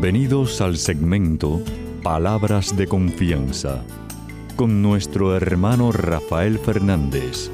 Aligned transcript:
Bienvenidos 0.00 0.60
al 0.60 0.76
segmento 0.76 1.60
Palabras 2.04 2.76
de 2.76 2.86
Confianza 2.86 3.84
con 4.54 4.80
nuestro 4.80 5.34
hermano 5.34 5.90
Rafael 5.90 6.60
Fernández, 6.60 7.50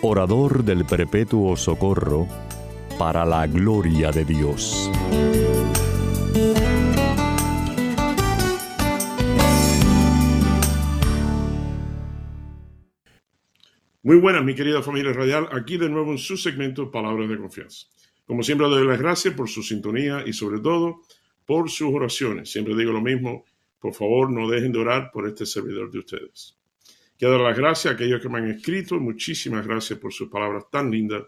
orador 0.00 0.62
del 0.62 0.84
Perpetuo 0.84 1.56
Socorro, 1.56 2.28
para 2.96 3.24
la 3.24 3.44
gloria 3.48 4.12
de 4.12 4.24
Dios. 4.24 4.88
Muy 14.04 14.16
buenas, 14.18 14.44
mi 14.44 14.54
querida 14.54 14.80
familia 14.80 15.12
radial, 15.12 15.48
aquí 15.50 15.76
de 15.76 15.88
nuevo 15.88 16.12
en 16.12 16.18
su 16.18 16.36
segmento 16.36 16.88
Palabras 16.92 17.28
de 17.28 17.36
Confianza. 17.36 17.88
Como 18.26 18.44
siempre, 18.44 18.68
doy 18.68 18.86
las 18.86 19.00
gracias 19.00 19.34
por 19.34 19.48
su 19.48 19.64
sintonía 19.64 20.22
y 20.24 20.32
sobre 20.32 20.60
todo 20.60 21.02
por 21.50 21.68
sus 21.68 21.92
oraciones. 21.92 22.48
Siempre 22.48 22.76
digo 22.76 22.92
lo 22.92 23.00
mismo, 23.00 23.44
por 23.80 23.92
favor 23.92 24.30
no 24.30 24.48
dejen 24.48 24.70
de 24.70 24.78
orar 24.78 25.10
por 25.10 25.26
este 25.26 25.44
servidor 25.44 25.90
de 25.90 25.98
ustedes. 25.98 26.56
Quiero 27.18 27.34
dar 27.34 27.42
las 27.42 27.58
gracias 27.58 27.90
a 27.90 27.94
aquellos 27.96 28.22
que 28.22 28.28
me 28.28 28.38
han 28.38 28.52
escrito, 28.52 29.00
muchísimas 29.00 29.66
gracias 29.66 29.98
por 29.98 30.12
sus 30.12 30.28
palabras 30.28 30.70
tan 30.70 30.92
lindas. 30.92 31.24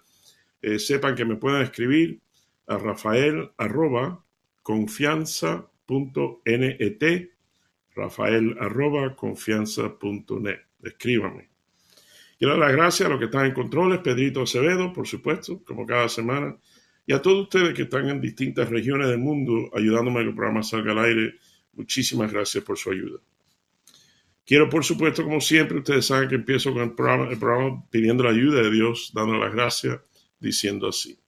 Eh, 0.62 0.78
sepan 0.78 1.16
que 1.16 1.24
me 1.24 1.34
pueden 1.34 1.62
escribir 1.62 2.20
a 2.68 2.78
rafael 2.78 3.50
arroba 3.56 4.24
confianza.net, 4.62 7.30
rafael 7.96 8.56
arroba 8.60 9.16
confianza.net. 9.16 10.60
Escríbanme. 10.84 11.48
Quiero 12.38 12.56
dar 12.56 12.68
las 12.68 12.76
gracias 12.76 13.08
a 13.08 13.10
los 13.10 13.18
que 13.18 13.24
están 13.24 13.46
en 13.46 13.54
controles, 13.54 13.98
Pedrito 13.98 14.42
Acevedo, 14.42 14.92
por 14.92 15.08
supuesto, 15.08 15.64
como 15.64 15.84
cada 15.84 16.08
semana, 16.08 16.56
y 17.06 17.12
a 17.12 17.20
todos 17.20 17.44
ustedes 17.44 17.74
que 17.74 17.82
están 17.82 18.08
en 18.08 18.20
distintas 18.20 18.68
regiones 18.68 19.08
del 19.08 19.18
mundo 19.18 19.70
ayudándome 19.74 20.20
a 20.20 20.22
que 20.22 20.28
el 20.28 20.34
programa 20.34 20.62
salga 20.62 20.92
al 20.92 20.98
aire. 20.98 21.34
Muchísimas 21.74 22.32
gracias 22.32 22.62
por 22.62 22.78
su 22.78 22.90
ayuda. 22.90 23.18
Quiero, 24.44 24.68
por 24.68 24.84
supuesto, 24.84 25.22
como 25.22 25.40
siempre, 25.40 25.78
ustedes 25.78 26.06
saben 26.06 26.28
que 26.28 26.34
empiezo 26.34 26.72
con 26.72 26.82
el 26.82 26.92
programa, 26.92 27.30
el 27.30 27.38
pidiendo 27.90 28.24
la 28.24 28.30
ayuda 28.30 28.62
de 28.62 28.70
Dios, 28.70 29.12
dándole 29.14 29.40
las 29.40 29.52
gracias, 29.52 30.00
diciendo 30.40 30.88
así. 30.88 31.18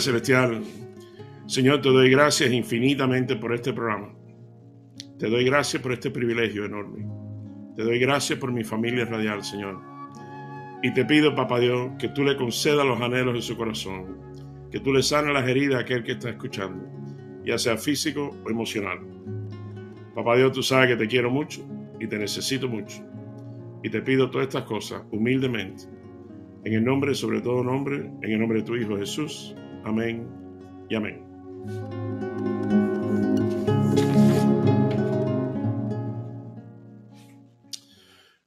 Celestial, 0.00 0.62
Señor, 1.46 1.80
te 1.80 1.90
doy 1.90 2.10
gracias 2.10 2.52
infinitamente 2.52 3.36
por 3.36 3.54
este 3.54 3.72
programa. 3.72 4.12
Te 5.18 5.28
doy 5.28 5.44
gracias 5.44 5.82
por 5.82 5.92
este 5.92 6.10
privilegio 6.10 6.64
enorme. 6.64 7.06
Te 7.76 7.84
doy 7.84 7.98
gracias 7.98 8.38
por 8.38 8.52
mi 8.52 8.64
familia 8.64 9.04
radial, 9.04 9.44
Señor. 9.44 9.80
Y 10.82 10.92
te 10.92 11.04
pido, 11.04 11.34
Papá 11.34 11.60
Dios, 11.60 11.92
que 11.98 12.08
tú 12.08 12.24
le 12.24 12.36
concedas 12.36 12.84
los 12.84 13.00
anhelos 13.00 13.34
de 13.34 13.42
su 13.42 13.56
corazón, 13.56 14.68
que 14.70 14.80
tú 14.80 14.92
le 14.92 15.02
sanes 15.02 15.32
las 15.32 15.48
heridas 15.48 15.78
a 15.78 15.80
aquel 15.82 16.02
que 16.04 16.12
está 16.12 16.30
escuchando, 16.30 16.84
ya 17.44 17.58
sea 17.58 17.76
físico 17.76 18.36
o 18.44 18.50
emocional. 18.50 18.98
Papá 20.14 20.36
Dios, 20.36 20.52
tú 20.52 20.62
sabes 20.62 20.88
que 20.88 20.96
te 20.96 21.06
quiero 21.06 21.30
mucho 21.30 21.66
y 22.00 22.06
te 22.06 22.18
necesito 22.18 22.68
mucho. 22.68 23.02
Y 23.82 23.90
te 23.90 24.02
pido 24.02 24.30
todas 24.30 24.48
estas 24.48 24.64
cosas 24.64 25.02
humildemente, 25.10 25.84
en 26.64 26.74
el 26.74 26.84
nombre, 26.84 27.14
sobre 27.14 27.40
todo 27.40 27.62
nombre, 27.62 28.10
en 28.22 28.32
el 28.32 28.40
nombre 28.40 28.58
de 28.58 28.64
tu 28.64 28.76
Hijo 28.76 28.96
Jesús. 28.96 29.54
Amén 29.86 30.28
y 30.90 30.96
amén. 30.96 31.22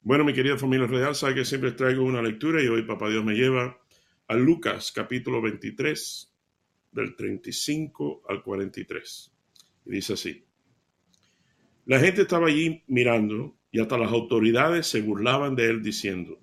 Bueno, 0.01 0.25
mi 0.25 0.33
querida 0.33 0.57
familia 0.57 0.85
real, 0.85 1.15
sabe 1.15 1.35
que 1.35 1.45
siempre 1.45 1.71
traigo 1.71 2.03
una 2.03 2.21
lectura 2.21 2.61
y 2.61 2.67
hoy 2.67 2.83
Papá 2.83 3.09
Dios 3.09 3.23
me 3.23 3.35
lleva 3.35 3.79
a 4.27 4.35
Lucas 4.35 4.91
capítulo 4.91 5.41
23, 5.41 6.35
del 6.91 7.15
35 7.15 8.23
al 8.27 8.43
43. 8.43 9.31
Y 9.85 9.91
dice 9.91 10.13
así. 10.13 10.43
La 11.85 12.01
gente 12.01 12.23
estaba 12.23 12.47
allí 12.47 12.83
mirando 12.87 13.55
y 13.71 13.79
hasta 13.79 13.97
las 13.97 14.11
autoridades 14.11 14.87
se 14.87 15.01
burlaban 15.01 15.55
de 15.55 15.69
él 15.69 15.81
diciendo, 15.81 16.37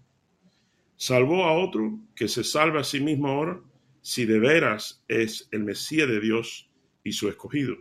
salvó 0.96 1.44
a 1.44 1.52
otro 1.52 2.00
que 2.14 2.28
se 2.28 2.42
salve 2.42 2.80
a 2.80 2.84
sí 2.84 3.00
mismo 3.00 3.28
ahora 3.28 3.60
si 4.06 4.24
de 4.24 4.38
veras 4.38 5.04
es 5.08 5.48
el 5.50 5.64
Mesías 5.64 6.06
de 6.06 6.20
Dios 6.20 6.70
y 7.02 7.10
su 7.10 7.28
escogido. 7.28 7.76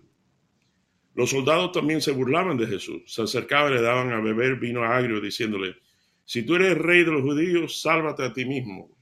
Los 1.14 1.30
soldados 1.30 1.72
también 1.72 2.02
se 2.02 2.14
burlaban 2.14 2.58
de 2.58 2.66
Jesús, 2.66 3.04
se 3.06 3.22
acercaban 3.22 3.72
y 3.72 3.76
le 3.76 3.84
daban 3.84 4.12
a 4.12 4.20
beber 4.22 4.56
vino 4.56 4.84
agrio, 4.84 5.22
diciéndole, 5.22 5.76
si 6.24 6.42
tú 6.42 6.56
eres 6.56 6.80
rey 6.80 7.04
de 7.04 7.12
los 7.12 7.22
judíos, 7.22 7.80
sálvate 7.80 8.24
a 8.24 8.34
ti 8.34 8.44
mismo. 8.44 8.98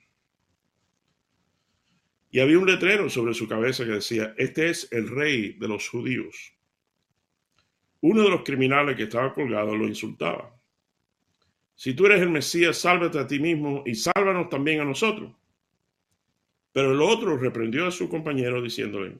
Y 2.29 2.41
había 2.41 2.59
un 2.59 2.65
letrero 2.65 3.09
sobre 3.09 3.33
su 3.33 3.47
cabeza 3.47 3.85
que 3.85 3.91
decía, 3.91 4.33
este 4.37 4.69
es 4.69 4.91
el 4.91 5.07
rey 5.07 5.53
de 5.53 5.69
los 5.69 5.87
judíos. 5.87 6.53
Uno 8.01 8.23
de 8.23 8.31
los 8.31 8.43
criminales 8.43 8.97
que 8.97 9.03
estaba 9.03 9.33
colgado 9.33 9.77
lo 9.77 9.87
insultaba. 9.87 10.53
Si 11.73 11.93
tú 11.93 12.05
eres 12.05 12.21
el 12.21 12.31
Mesías, 12.31 12.77
sálvate 12.77 13.17
a 13.17 13.27
ti 13.27 13.39
mismo 13.39 13.81
y 13.85 13.95
sálvanos 13.95 14.49
también 14.49 14.81
a 14.81 14.85
nosotros. 14.85 15.31
Pero 16.73 16.91
el 16.91 17.01
otro 17.01 17.37
reprendió 17.37 17.85
a 17.85 17.91
su 17.91 18.09
compañero 18.09 18.61
diciéndole, 18.61 19.19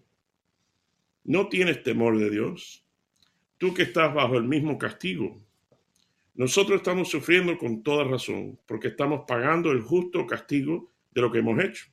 ¿no 1.24 1.48
tienes 1.48 1.84
temor 1.84 2.18
de 2.18 2.30
Dios? 2.30 2.84
Tú 3.60 3.74
que 3.74 3.84
estás 3.84 4.14
bajo 4.14 4.38
el 4.38 4.44
mismo 4.44 4.78
castigo. 4.78 5.40
Nosotros 6.34 6.78
estamos 6.78 7.10
sufriendo 7.10 7.58
con 7.60 7.84
toda 7.84 8.04
razón, 8.06 8.60
porque 8.66 8.90
estamos 8.90 9.22
pagando 9.28 9.72
el 9.72 9.82
justo 9.82 10.26
castigo 10.26 10.92
de 11.12 11.22
lo 11.22 11.32
que 11.32 11.40
hemos 11.40 11.64
hecho. 11.64 11.86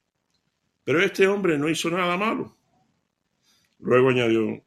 Pero 0.83 1.03
este 1.03 1.29
hombre 1.29 1.59
no 1.59 1.69
hizo 1.69 1.91
nada 1.91 2.17
malo. 2.17 2.57
Luego 3.79 4.09
añadió, 4.09 4.65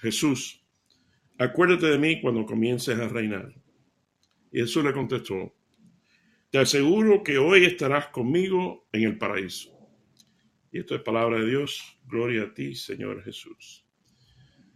Jesús, 0.00 0.60
acuérdate 1.38 1.86
de 1.86 1.98
mí 1.98 2.20
cuando 2.20 2.44
comiences 2.44 2.98
a 2.98 3.08
reinar. 3.08 3.54
Y 4.50 4.58
Jesús 4.58 4.84
le 4.84 4.92
contestó, 4.92 5.54
te 6.50 6.58
aseguro 6.58 7.22
que 7.22 7.38
hoy 7.38 7.64
estarás 7.64 8.08
conmigo 8.08 8.88
en 8.92 9.04
el 9.04 9.18
paraíso. 9.18 9.73
Y 10.74 10.80
esto 10.80 10.96
es 10.96 11.02
palabra 11.02 11.38
de 11.38 11.46
Dios. 11.46 11.96
Gloria 12.04 12.42
a 12.42 12.52
ti, 12.52 12.74
Señor 12.74 13.22
Jesús. 13.22 13.86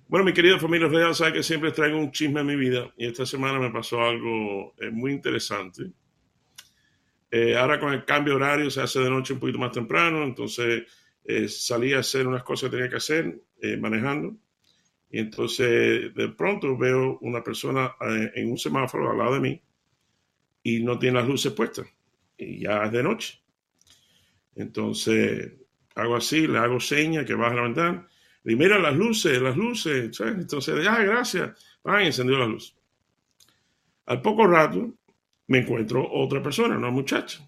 Bueno, 0.07 0.25
mi 0.25 0.33
querida 0.33 0.57
familia 0.57 0.87
real, 0.87 1.13
sabe 1.13 1.33
que 1.33 1.43
siempre 1.43 1.73
traigo 1.73 1.99
un 1.99 2.13
chisme 2.13 2.41
en 2.41 2.47
mi 2.47 2.55
vida 2.55 2.95
y 2.97 3.07
esta 3.07 3.27
semana 3.27 3.59
me 3.59 3.73
pasó 3.73 4.01
algo 4.01 4.77
eh, 4.79 4.91
muy 4.91 5.11
interesante. 5.11 5.91
Eh, 7.33 7.57
ahora 7.57 7.81
con 7.81 7.93
el 7.93 8.05
cambio 8.05 8.37
horario 8.37 8.71
se 8.71 8.81
hace 8.81 9.01
de 9.01 9.11
noche 9.11 9.33
un 9.33 9.41
poquito 9.41 9.59
más 9.59 9.73
temprano, 9.73 10.23
entonces 10.23 10.85
eh, 11.25 11.49
salí 11.49 11.93
a 11.95 11.99
hacer 11.99 12.29
unas 12.29 12.45
cosas 12.45 12.71
que 12.71 12.77
tenía 12.77 12.91
que 12.91 12.97
hacer 12.97 13.43
manejando 13.81 14.37
y 15.11 15.19
entonces 15.19 16.15
de 16.15 16.29
pronto 16.29 16.79
veo 16.79 17.19
una 17.23 17.43
persona 17.43 17.97
en 18.37 18.49
un 18.49 18.57
semáforo 18.57 19.11
al 19.11 19.19
lado 19.19 19.35
de 19.35 19.41
mí 19.41 19.63
y 20.63 20.79
no 20.79 20.97
tiene 20.97 21.19
las 21.19 21.29
luces 21.29 21.53
puestas 21.55 21.89
y 22.37 22.61
ya 22.61 22.85
es 22.85 22.93
de 22.93 23.03
noche. 23.03 23.43
Entonces 24.55 25.59
hago 26.01 26.17
así, 26.17 26.47
le 26.47 26.59
hago 26.59 26.81
seña 26.81 27.25
que 27.25 27.35
baja 27.35 27.55
la 27.55 27.63
ventana. 27.63 28.09
Y 28.45 28.57
mira 28.57 28.79
las 28.79 28.97
luces, 28.97 29.41
las 29.43 29.57
luces. 29.57 30.21
Entonces, 30.21 30.87
ah, 30.87 31.03
gracias. 31.03 31.79
Ah, 31.85 32.03
encendió 32.03 32.39
la 32.39 32.47
luz. 32.47 32.75
Al 34.07 34.23
poco 34.23 34.47
rato 34.47 34.95
me 35.49 35.59
encuentro 35.59 36.09
otra 36.11 36.43
persona, 36.43 36.77
una 36.77 36.91
muchacha. 36.91 37.47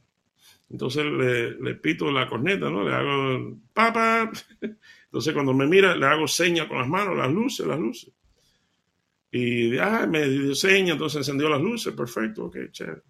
Entonces 0.71 1.05
le, 1.05 1.53
le 1.61 1.75
pito 1.75 2.11
la 2.11 2.29
corneta, 2.29 2.71
¿no? 2.71 2.85
Le 2.85 2.95
hago 2.95 3.59
papá. 3.73 4.31
Entonces 5.05 5.35
cuando 5.35 5.53
me 5.53 5.67
mira, 5.67 5.97
le 5.97 6.07
hago 6.07 6.29
seña 6.29 6.69
con 6.69 6.79
las 6.79 6.89
manos, 6.89 7.17
las 7.17 7.31
luces, 7.31 7.67
las 7.67 7.79
luces. 7.79 8.13
Y 9.33 9.79
ah, 9.79 10.07
me 10.09 10.29
dio 10.29 10.55
seña, 10.55 10.93
entonces 10.93 11.19
encendió 11.19 11.49
las 11.49 11.61
luces, 11.61 11.95
perfecto, 11.95 12.47
ok, 12.47 12.57
chévere. 12.73 13.03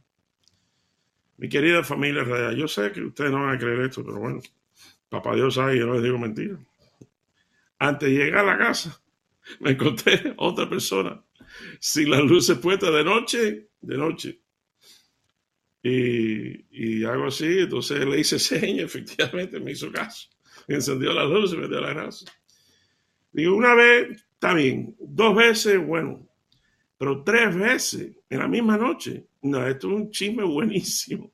Mi 1.39 1.49
querida 1.49 1.83
familia 1.83 2.53
yo 2.53 2.69
sé 2.69 2.93
que 2.93 3.03
ustedes 3.03 3.31
no 3.31 3.43
van 3.43 3.55
a 3.55 3.59
creer 3.59 3.81
esto, 3.81 4.05
pero 4.05 4.19
bueno, 4.19 4.41
Papá 5.11 5.35
Dios 5.35 5.55
sabe, 5.55 5.77
yo 5.77 5.87
no 5.87 5.95
les 5.95 6.05
digo 6.05 6.19
mentira. 6.19 6.57
Antes 7.81 8.09
de 8.09 8.15
llegar 8.15 8.45
a 8.45 8.57
la 8.57 8.59
casa, 8.59 9.03
me 9.59 9.73
encontré 9.73 10.35
otra 10.37 10.69
persona 10.69 11.23
sin 11.81 12.11
las 12.11 12.23
luces 12.23 12.57
puestas 12.59 12.93
de 12.93 13.05
noche, 13.05 13.69
de 13.81 13.99
noche. 13.99 14.41
Y, 15.83 17.05
hago 17.05 17.27
así, 17.27 17.61
entonces 17.61 18.07
le 18.07 18.21
hice 18.21 18.39
seña, 18.39 18.83
efectivamente 18.85 19.59
me 19.59 19.73
hizo 19.73 19.91
caso. 19.91 20.29
Encendió 20.69 21.13
las 21.13 21.29
luces, 21.29 21.59
me 21.59 21.67
dio 21.67 21.81
la 21.81 21.93
gracia. 21.93 22.31
Digo, 23.33 23.57
una 23.57 23.75
vez, 23.75 24.25
está 24.35 24.55
bien, 24.55 24.95
dos 25.01 25.35
veces, 25.35 25.85
bueno, 25.85 26.25
pero 26.97 27.25
tres 27.25 27.57
veces 27.57 28.17
en 28.29 28.39
la 28.39 28.47
misma 28.47 28.77
noche. 28.77 29.27
No, 29.43 29.67
esto 29.67 29.89
es 29.89 29.95
un 29.95 30.11
chisme 30.11 30.45
buenísimo 30.45 31.33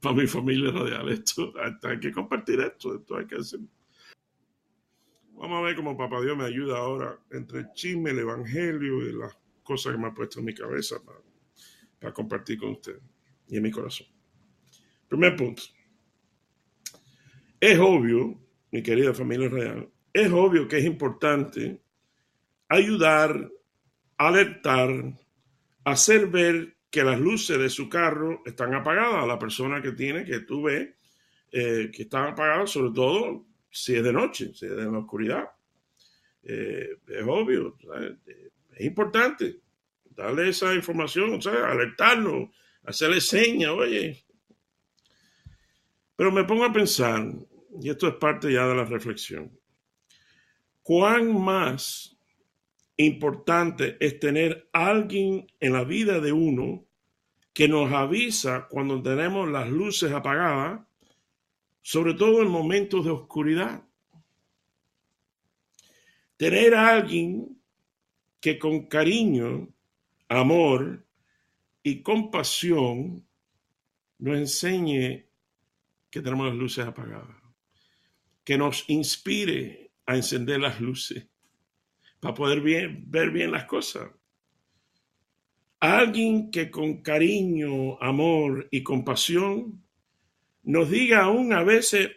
para 0.00 0.14
mi 0.14 0.26
familia 0.26 0.70
radial. 0.70 1.08
Esto, 1.08 1.52
hay 1.82 2.00
que 2.00 2.12
compartir 2.12 2.60
esto, 2.60 2.96
esto 2.96 3.16
hay 3.16 3.26
que 3.26 3.36
hacer. 3.36 3.60
Vamos 5.32 5.58
a 5.58 5.62
ver 5.62 5.76
cómo 5.76 5.96
Papá 5.96 6.20
Dios 6.20 6.36
me 6.36 6.44
ayuda 6.44 6.78
ahora 6.78 7.18
entre 7.30 7.60
el 7.60 7.72
chisme, 7.72 8.10
el 8.10 8.18
evangelio 8.18 9.08
y 9.08 9.12
las 9.12 9.36
cosas 9.62 9.92
que 9.92 9.98
me 9.98 10.08
ha 10.08 10.14
puesto 10.14 10.40
en 10.40 10.46
mi 10.46 10.54
cabeza 10.54 10.96
para, 11.04 11.20
para 12.00 12.12
compartir 12.12 12.58
con 12.58 12.70
usted 12.70 12.98
y 13.48 13.56
en 13.56 13.62
mi 13.62 13.70
corazón. 13.70 14.06
Primer 15.08 15.36
punto. 15.36 15.62
Es 17.60 17.78
obvio, 17.78 18.38
mi 18.70 18.82
querida 18.82 19.14
familia 19.14 19.48
real, 19.48 19.88
es 20.12 20.30
obvio 20.32 20.68
que 20.68 20.78
es 20.78 20.84
importante 20.84 21.82
ayudar, 22.68 23.50
alertar, 24.16 24.90
hacer 25.84 26.26
ver 26.28 26.77
que 26.90 27.04
las 27.04 27.20
luces 27.20 27.58
de 27.58 27.68
su 27.68 27.88
carro 27.88 28.42
están 28.46 28.74
apagadas 28.74 29.26
la 29.26 29.38
persona 29.38 29.82
que 29.82 29.92
tiene, 29.92 30.24
que 30.24 30.40
tú 30.40 30.62
ves, 30.62 30.88
eh, 31.52 31.90
que 31.92 32.02
están 32.02 32.28
apagadas, 32.28 32.70
sobre 32.70 32.92
todo 32.92 33.46
si 33.70 33.94
es 33.94 34.02
de 34.02 34.12
noche, 34.12 34.52
si 34.54 34.66
es 34.66 34.76
de 34.76 34.84
la 34.84 34.98
oscuridad. 34.98 35.44
Eh, 36.42 36.98
es 37.06 37.24
obvio, 37.26 37.76
es 38.74 38.84
importante 38.84 39.60
darle 40.04 40.48
esa 40.48 40.74
información, 40.74 41.40
sea, 41.42 41.70
alertarnos, 41.70 42.50
hacerle 42.84 43.20
señas, 43.20 43.70
oye. 43.70 44.24
Pero 46.16 46.32
me 46.32 46.44
pongo 46.44 46.64
a 46.64 46.72
pensar, 46.72 47.22
y 47.80 47.90
esto 47.90 48.08
es 48.08 48.14
parte 48.14 48.52
ya 48.52 48.66
de 48.66 48.74
la 48.74 48.84
reflexión, 48.84 49.56
¿cuán 50.82 51.40
más 51.40 52.17
importante 53.06 53.96
es 54.00 54.18
tener 54.18 54.68
alguien 54.72 55.46
en 55.60 55.72
la 55.72 55.84
vida 55.84 56.20
de 56.20 56.32
uno 56.32 56.84
que 57.54 57.68
nos 57.68 57.92
avisa 57.92 58.66
cuando 58.68 59.00
tenemos 59.00 59.48
las 59.48 59.68
luces 59.68 60.12
apagadas, 60.12 60.80
sobre 61.80 62.14
todo 62.14 62.42
en 62.42 62.48
momentos 62.48 63.04
de 63.04 63.10
oscuridad. 63.12 63.84
Tener 66.36 66.74
a 66.74 66.88
alguien 66.94 67.60
que 68.40 68.58
con 68.58 68.86
cariño, 68.86 69.68
amor 70.28 71.04
y 71.82 72.02
compasión 72.02 73.26
nos 74.18 74.38
enseñe 74.38 75.26
que 76.10 76.20
tenemos 76.20 76.48
las 76.48 76.56
luces 76.56 76.84
apagadas, 76.84 77.36
que 78.44 78.58
nos 78.58 78.88
inspire 78.88 79.92
a 80.06 80.16
encender 80.16 80.60
las 80.60 80.80
luces 80.80 81.26
para 82.20 82.34
poder 82.34 82.60
ver 82.60 83.30
bien 83.30 83.52
las 83.52 83.64
cosas. 83.64 84.10
Alguien 85.80 86.50
que 86.50 86.70
con 86.70 87.02
cariño, 87.02 87.98
amor 88.02 88.68
y 88.70 88.82
compasión 88.82 89.84
nos 90.64 90.90
diga 90.90 91.22
aún 91.22 91.52
a 91.52 91.62
veces 91.62 92.10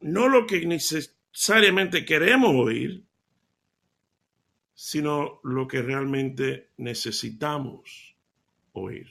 no 0.00 0.28
lo 0.28 0.46
que 0.46 0.64
necesariamente 0.64 2.04
queremos 2.04 2.54
oír, 2.54 3.04
sino 4.74 5.40
lo 5.42 5.66
que 5.66 5.82
realmente 5.82 6.70
necesitamos 6.76 8.16
oír. 8.72 9.08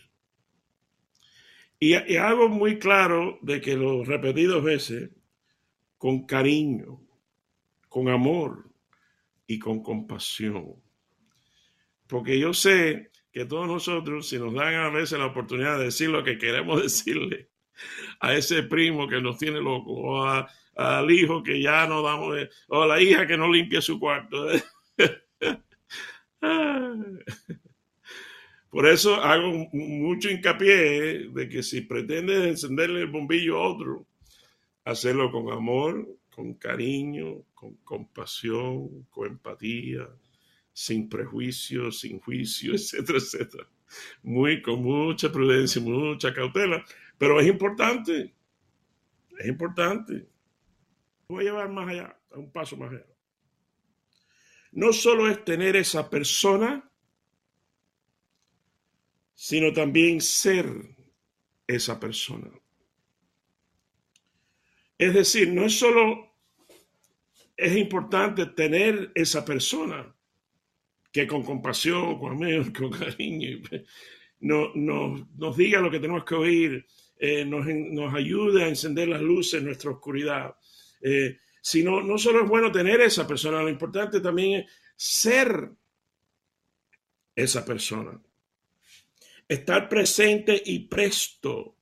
Y, 1.80 1.96
y 1.96 2.16
algo 2.16 2.48
muy 2.48 2.80
claro 2.80 3.40
de 3.42 3.60
que 3.60 3.76
lo 3.76 4.06
repetidos 4.06 4.64
veces, 4.64 5.10
con 5.98 6.26
cariño, 6.26 7.02
con 7.90 8.08
amor, 8.08 8.73
y 9.48 9.60
con 9.60 9.82
compasión. 9.84 10.76
Porque 12.08 12.40
yo 12.40 12.54
sé 12.54 13.12
que 13.32 13.46
todos 13.46 13.68
nosotros, 13.68 14.30
si 14.30 14.38
nos 14.38 14.54
dan 14.54 14.76
a 14.76 14.90
veces 14.90 15.18
la 15.18 15.26
oportunidad 15.26 15.80
de 15.80 15.86
decir 15.86 16.10
lo 16.10 16.24
que 16.24 16.38
queremos 16.38 16.82
decirle 16.84 17.50
a 18.20 18.36
ese 18.36 18.64
primo 18.64 19.08
que 19.08 19.20
nos 19.20 19.38
tiene 19.38 19.60
loco, 19.60 19.92
o 19.92 20.24
al 20.76 21.12
hijo 21.12 21.42
que 21.42 21.62
ya 21.62 21.88
no 21.88 22.02
damos, 22.02 22.38
o 22.68 22.82
a 22.84 22.88
la 22.88 23.02
hija 23.02 23.26
que 23.26 23.38
no 23.38 23.52
limpia 23.52 23.82
su 23.82 24.00
cuarto. 24.00 24.48
Por 28.70 28.88
eso 28.88 29.16
hago 29.16 29.70
mucho 29.72 30.30
hincapié 30.30 31.30
de 31.30 31.50
que 31.50 31.62
si 31.62 31.82
pretendes 31.82 32.44
encenderle 32.44 33.02
el 33.02 33.08
bombillo 33.08 33.58
a 33.58 33.68
otro, 33.68 34.08
hacerlo 34.84 35.32
con 35.32 35.52
amor, 35.52 36.08
con 36.32 36.56
cariño, 36.56 37.44
con 37.64 37.76
compasión, 37.84 39.06
con 39.10 39.28
empatía, 39.28 40.10
sin 40.74 41.08
prejuicios, 41.08 42.02
sin 42.02 42.20
juicio, 42.20 42.74
etcétera, 42.76 43.20
etcétera. 43.20 43.68
Muy, 44.24 44.62
con 44.62 44.82
mucha 44.84 45.32
prudencia, 45.32 45.82
mucha 45.82 46.34
cautela, 46.34 46.84
pero 47.18 47.40
es 47.40 47.48
importante, 47.48 48.34
es 49.40 49.48
importante. 49.48 50.28
Voy 51.28 51.44
a 51.44 51.52
llevar 51.52 51.70
más 51.70 51.90
allá, 51.90 52.20
a 52.32 52.38
un 52.38 52.52
paso 52.52 52.76
más 52.76 52.92
allá. 52.92 53.06
No 54.72 54.92
solo 54.92 55.30
es 55.30 55.46
tener 55.46 55.76
esa 55.76 56.10
persona, 56.10 56.90
sino 59.34 59.72
también 59.72 60.20
ser 60.20 60.68
esa 61.68 62.00
persona. 62.00 62.50
Es 64.98 65.14
decir, 65.14 65.52
no 65.52 65.66
es 65.66 65.78
solo 65.78 66.33
es 67.56 67.78
importante 67.78 68.48
tener 68.48 69.12
esa 69.16 69.46
persona 69.46 70.14
que 71.12 71.28
con 71.28 71.44
compasión, 71.44 72.20
con 72.20 72.34
amor, 72.34 72.74
con 72.78 72.90
cariño, 72.90 73.60
no, 74.40 74.72
nos 74.76 75.58
diga 75.58 75.80
lo 75.80 75.92
que 75.92 76.00
tenemos 76.00 76.26
que 76.26 76.36
oír, 76.36 76.86
eh, 77.18 77.46
nos, 77.46 77.66
nos, 77.66 78.14
ayude 78.14 78.64
a 78.64 78.68
encender 78.68 79.08
las 79.08 79.22
luces 79.22 79.60
en 79.60 79.66
nuestra 79.66 79.92
oscuridad. 79.92 80.56
Eh, 81.02 81.38
sino, 81.62 82.02
no 82.02 82.18
solo 82.18 82.44
es 82.44 82.50
bueno 82.50 82.72
tener 82.72 83.00
esa 83.02 83.26
persona, 83.26 83.62
lo 83.62 83.70
importante 83.70 84.20
también 84.20 84.62
es 84.62 84.72
ser 84.96 85.70
esa 87.36 87.64
persona. 87.64 88.20
Estar 89.48 89.88
presente 89.88 90.62
y 90.66 90.80
presto 90.88 91.78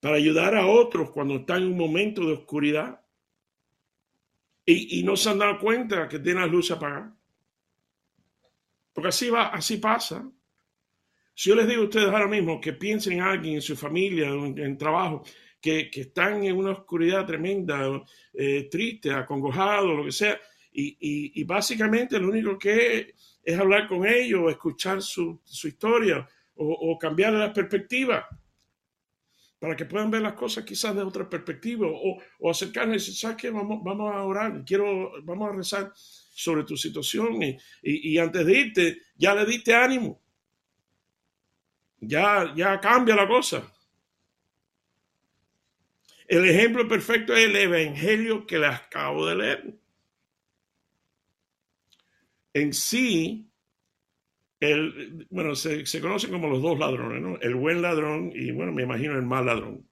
para 0.00 0.16
ayudar 0.16 0.56
a 0.56 0.66
otros 0.66 1.10
cuando 1.10 1.36
están 1.36 1.62
en 1.62 1.68
un 1.68 1.78
momento 1.78 2.26
de 2.26 2.34
oscuridad 2.34 3.00
y, 4.72 5.02
no 5.02 5.16
se 5.16 5.30
han 5.30 5.38
dado 5.38 5.58
cuenta 5.58 6.08
que 6.08 6.18
tienen 6.18 6.42
las 6.42 6.50
luces 6.50 6.76
apagadas. 6.76 7.12
Porque 8.92 9.08
así 9.08 9.30
va, 9.30 9.48
así 9.48 9.78
pasa. 9.78 10.30
Si 11.34 11.48
yo 11.48 11.56
les 11.56 11.66
digo 11.66 11.82
a 11.82 11.84
ustedes 11.84 12.08
ahora 12.08 12.26
mismo 12.26 12.60
que 12.60 12.74
piensen 12.74 13.14
en 13.14 13.20
alguien, 13.22 13.54
en 13.56 13.62
su 13.62 13.76
familia, 13.76 14.28
en, 14.28 14.76
trabajo, 14.76 15.24
que, 15.60 15.90
están 15.92 16.44
en 16.44 16.56
una 16.56 16.72
oscuridad 16.72 17.26
tremenda, 17.26 18.02
eh, 18.34 18.68
triste, 18.70 19.12
acongojado, 19.12 19.94
lo 19.94 20.04
que 20.04 20.12
sea, 20.12 20.38
y, 20.72 21.42
básicamente 21.44 22.18
lo 22.18 22.28
único 22.28 22.58
que 22.58 23.14
es, 23.42 23.58
hablar 23.58 23.88
con 23.88 24.06
ellos, 24.06 24.50
escuchar 24.50 25.02
su, 25.02 25.40
historia 25.44 26.28
o, 26.54 26.92
o 26.92 26.98
cambiar 26.98 27.32
la 27.32 27.52
perspectiva 27.52 28.28
para 29.60 29.76
que 29.76 29.84
puedan 29.84 30.10
ver 30.10 30.22
las 30.22 30.32
cosas 30.32 30.64
quizás 30.64 30.96
de 30.96 31.02
otra 31.02 31.28
perspectiva 31.28 31.86
o, 31.86 32.18
o 32.40 32.50
acercarse 32.50 33.12
¿sabes 33.12 33.36
qué? 33.36 33.50
Vamos, 33.50 33.80
vamos 33.84 34.12
a 34.12 34.24
orar, 34.24 34.64
quiero, 34.64 35.12
vamos 35.22 35.50
a 35.50 35.56
rezar 35.56 35.92
sobre 35.94 36.64
tu 36.64 36.76
situación 36.76 37.42
y, 37.42 37.58
y, 37.82 38.18
antes 38.18 38.44
de 38.46 38.58
irte 38.58 39.02
ya 39.16 39.34
le 39.34 39.44
diste 39.44 39.74
ánimo. 39.74 40.18
Ya, 42.00 42.54
ya 42.56 42.80
cambia 42.80 43.14
la 43.14 43.28
cosa. 43.28 43.70
El 46.26 46.48
ejemplo 46.48 46.88
perfecto 46.88 47.34
es 47.34 47.44
el 47.44 47.56
evangelio 47.56 48.46
que 48.46 48.58
les 48.58 48.70
acabo 48.70 49.26
de 49.26 49.36
leer. 49.36 49.74
En 52.54 52.72
sí, 52.72 53.49
el, 54.60 55.26
bueno, 55.30 55.54
se, 55.54 55.86
se, 55.86 56.00
conocen 56.00 56.30
como 56.30 56.48
los 56.48 56.62
dos 56.62 56.78
ladrones, 56.78 57.22
¿no? 57.22 57.38
El 57.40 57.54
buen 57.54 57.80
ladrón 57.80 58.30
y, 58.34 58.52
bueno, 58.52 58.72
me 58.72 58.82
imagino 58.82 59.14
el 59.14 59.22
mal 59.22 59.46
ladrón. 59.46 59.86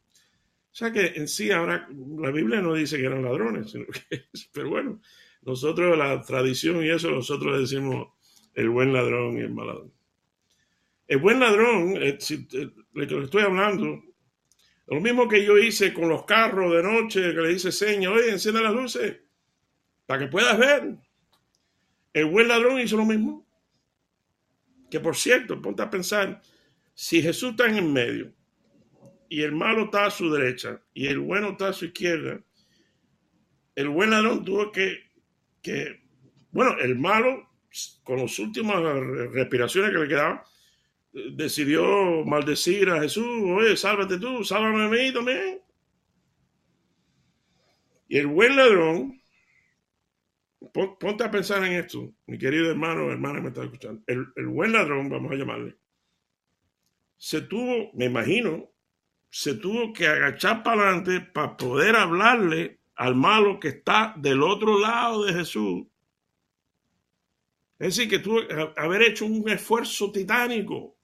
O 0.70 0.74
sea 0.78 0.92
que 0.92 1.06
en 1.16 1.26
sí 1.26 1.50
ahora 1.50 1.88
la 2.18 2.30
Biblia 2.30 2.60
no 2.60 2.74
dice 2.74 2.98
que 2.98 3.06
eran 3.06 3.24
ladrones, 3.24 3.70
sino 3.70 3.86
que, 3.86 4.26
pero 4.52 4.68
bueno, 4.68 5.00
nosotros, 5.42 5.96
la 5.96 6.22
tradición 6.22 6.84
y 6.84 6.90
eso, 6.90 7.10
nosotros 7.10 7.58
decimos 7.58 8.08
el 8.54 8.68
buen 8.68 8.92
ladrón 8.92 9.38
y 9.38 9.40
el 9.40 9.50
mal 9.50 9.68
ladrón. 9.68 9.92
El 11.06 11.18
buen 11.18 11.40
ladrón, 11.40 11.96
eh, 11.96 12.18
eh, 12.18 12.70
que 12.92 13.14
le 13.14 13.24
estoy 13.24 13.42
hablando, 13.42 14.02
lo 14.86 15.00
mismo 15.00 15.26
que 15.26 15.44
yo 15.44 15.56
hice 15.56 15.94
con 15.94 16.10
los 16.10 16.24
carros 16.24 16.72
de 16.72 16.82
noche, 16.82 17.34
que 17.34 17.40
le 17.40 17.48
dice 17.48 17.72
seña, 17.72 18.10
oye, 18.10 18.30
enciende 18.30 18.62
las 18.62 18.74
luces, 18.74 19.16
para 20.04 20.20
que 20.20 20.30
puedas 20.30 20.58
ver. 20.58 20.96
El 22.12 22.26
buen 22.26 22.48
ladrón 22.48 22.80
hizo 22.80 22.96
lo 22.96 23.06
mismo. 23.06 23.47
Que 24.90 25.00
por 25.00 25.16
cierto, 25.16 25.60
ponte 25.60 25.82
a 25.82 25.90
pensar, 25.90 26.40
si 26.94 27.22
Jesús 27.22 27.50
está 27.50 27.66
en 27.66 27.76
el 27.76 27.84
medio 27.84 28.32
y 29.28 29.42
el 29.42 29.52
malo 29.52 29.84
está 29.84 30.06
a 30.06 30.10
su 30.10 30.30
derecha 30.30 30.82
y 30.94 31.06
el 31.06 31.18
bueno 31.18 31.50
está 31.50 31.68
a 31.68 31.72
su 31.72 31.86
izquierda, 31.86 32.40
el 33.74 33.88
buen 33.88 34.10
ladrón 34.10 34.44
tuvo 34.44 34.72
que, 34.72 34.98
que 35.62 36.02
bueno, 36.50 36.78
el 36.80 36.98
malo, 36.98 37.48
con 38.02 38.18
las 38.18 38.38
últimas 38.38 38.82
respiraciones 39.32 39.92
que 39.92 39.98
le 39.98 40.08
quedaban, 40.08 40.40
decidió 41.12 42.24
maldecir 42.24 42.90
a 42.90 43.00
Jesús, 43.00 43.26
oye, 43.26 43.76
sálvate 43.76 44.18
tú, 44.18 44.44
sálvame 44.44 44.84
a 44.84 44.88
mí 44.88 45.12
también. 45.12 45.60
Y 48.08 48.18
el 48.18 48.26
buen 48.26 48.56
ladrón 48.56 49.17
ponte 50.72 51.24
a 51.24 51.30
pensar 51.30 51.64
en 51.64 51.72
esto, 51.72 52.14
mi 52.26 52.38
querido 52.38 52.70
hermano 52.70 53.10
hermana 53.10 53.40
me 53.40 53.48
está 53.48 53.64
escuchando. 53.64 54.02
El, 54.06 54.26
el 54.36 54.46
buen 54.46 54.72
ladrón, 54.72 55.08
vamos 55.08 55.32
a 55.32 55.36
llamarle, 55.36 55.76
se 57.16 57.42
tuvo, 57.42 57.90
me 57.94 58.06
imagino, 58.06 58.70
se 59.28 59.54
tuvo 59.54 59.92
que 59.92 60.06
agachar 60.06 60.62
para 60.62 60.82
adelante 60.82 61.20
para 61.20 61.56
poder 61.56 61.96
hablarle 61.96 62.80
al 62.94 63.14
malo 63.14 63.60
que 63.60 63.68
está 63.68 64.14
del 64.16 64.42
otro 64.42 64.78
lado 64.78 65.24
de 65.24 65.34
Jesús. 65.34 65.86
Es 67.78 67.96
decir, 67.96 68.08
que 68.08 68.18
tuvo 68.18 68.46
que 68.46 68.72
haber 68.76 69.02
hecho 69.02 69.26
un 69.26 69.48
esfuerzo 69.48 70.10
titánico 70.10 70.96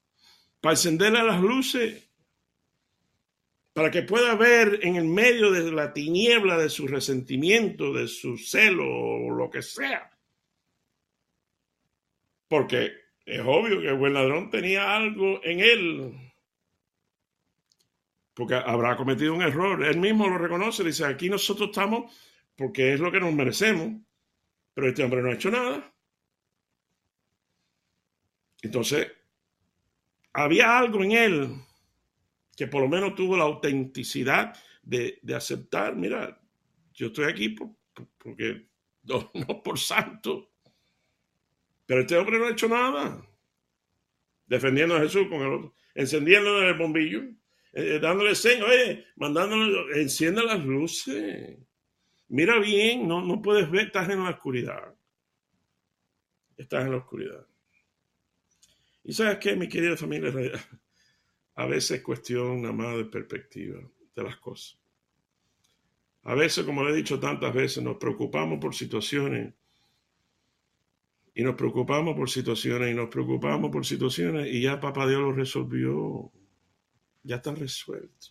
para 0.60 0.72
encenderle 0.72 1.22
las 1.22 1.40
luces, 1.40 2.10
para 3.74 3.90
que 3.90 4.02
pueda 4.02 4.34
ver 4.36 4.80
en 4.82 4.96
el 4.96 5.04
medio 5.04 5.50
de 5.50 5.70
la 5.70 5.92
tiniebla 5.92 6.56
de 6.56 6.70
su 6.70 6.86
resentimiento, 6.86 7.92
de 7.92 8.08
su 8.08 8.38
celo 8.38 8.86
o 8.86 9.30
lo 9.30 9.50
que 9.50 9.60
sea. 9.60 10.10
Porque 12.48 12.92
es 13.26 13.40
obvio 13.40 13.80
que 13.80 13.88
el 13.88 13.98
buen 13.98 14.14
ladrón 14.14 14.48
tenía 14.48 14.96
algo 14.96 15.44
en 15.44 15.60
él 15.60 16.24
porque 18.34 18.54
habrá 18.54 18.96
cometido 18.96 19.32
un 19.32 19.42
error. 19.42 19.82
Él 19.84 19.98
mismo 19.98 20.28
lo 20.28 20.38
reconoce, 20.38 20.82
dice, 20.82 21.06
aquí 21.06 21.30
nosotros 21.30 21.70
estamos 21.70 22.12
porque 22.56 22.92
es 22.92 23.00
lo 23.00 23.10
que 23.10 23.20
nos 23.20 23.32
merecemos, 23.32 24.00
pero 24.74 24.88
este 24.88 25.04
hombre 25.04 25.22
no 25.22 25.30
ha 25.30 25.34
hecho 25.34 25.50
nada. 25.50 25.92
Entonces, 28.62 29.12
había 30.32 30.78
algo 30.78 31.02
en 31.04 31.12
él 31.12 31.56
que 32.56 32.66
por 32.66 32.82
lo 32.82 32.88
menos 32.88 33.14
tuvo 33.14 33.36
la 33.36 33.44
autenticidad 33.44 34.56
de, 34.82 35.20
aceptar, 35.34 35.96
mira, 35.96 36.40
yo 36.92 37.08
estoy 37.08 37.24
aquí 37.24 37.54
porque 38.18 38.66
no, 39.02 39.62
por 39.62 39.78
santo, 39.78 40.52
pero 41.86 42.00
este 42.00 42.16
hombre 42.16 42.38
no 42.38 42.46
ha 42.46 42.50
hecho 42.50 42.68
nada. 42.68 43.26
Defendiendo 44.46 44.96
a 44.96 45.00
Jesús 45.00 45.26
con 45.28 45.40
el 45.40 45.52
otro, 45.52 45.74
encendiendo 45.94 46.60
el 46.62 46.74
bombillo 46.74 47.22
eh, 47.76 47.98
dándole 47.98 48.36
señas, 48.36 48.68
oye, 48.68 49.04
mandándole, 49.16 50.00
enciende 50.00 50.44
las 50.44 50.64
luces. 50.64 51.58
Mira 52.28 52.60
bien, 52.60 53.08
no, 53.08 53.20
no 53.20 53.42
puedes 53.42 53.68
ver, 53.68 53.86
estás 53.86 54.08
en 54.10 54.22
la 54.22 54.30
oscuridad. 54.30 54.94
Estás 56.56 56.84
en 56.84 56.92
la 56.92 56.98
oscuridad. 56.98 57.44
Y 59.02 59.12
sabes 59.12 59.38
qué, 59.38 59.56
mi 59.56 59.68
querida 59.68 59.96
familia, 59.96 60.32
a 61.56 61.66
veces 61.66 61.98
es 61.98 62.02
cuestión 62.02 62.62
nada 62.62 62.74
más 62.74 62.96
de 62.96 63.04
perspectiva 63.04 63.80
de 64.14 64.22
las 64.22 64.36
cosas. 64.36 64.78
A 66.24 66.34
veces, 66.34 66.64
como 66.64 66.82
le 66.82 66.92
he 66.92 66.96
dicho 66.96 67.20
tantas 67.20 67.52
veces, 67.52 67.82
nos 67.82 67.96
preocupamos 67.96 68.58
por 68.58 68.74
situaciones 68.74 69.54
y 71.34 71.42
nos 71.42 71.54
preocupamos 71.54 72.16
por 72.16 72.30
situaciones 72.30 72.92
y 72.92 72.94
nos 72.94 73.08
preocupamos 73.08 73.70
por 73.70 73.84
situaciones 73.84 74.46
y 74.46 74.62
ya 74.62 74.80
papá 74.80 75.06
Dios 75.06 75.20
lo 75.20 75.32
resolvió 75.32 76.32
ya 77.24 77.36
está 77.36 77.54
resuelto. 77.54 78.28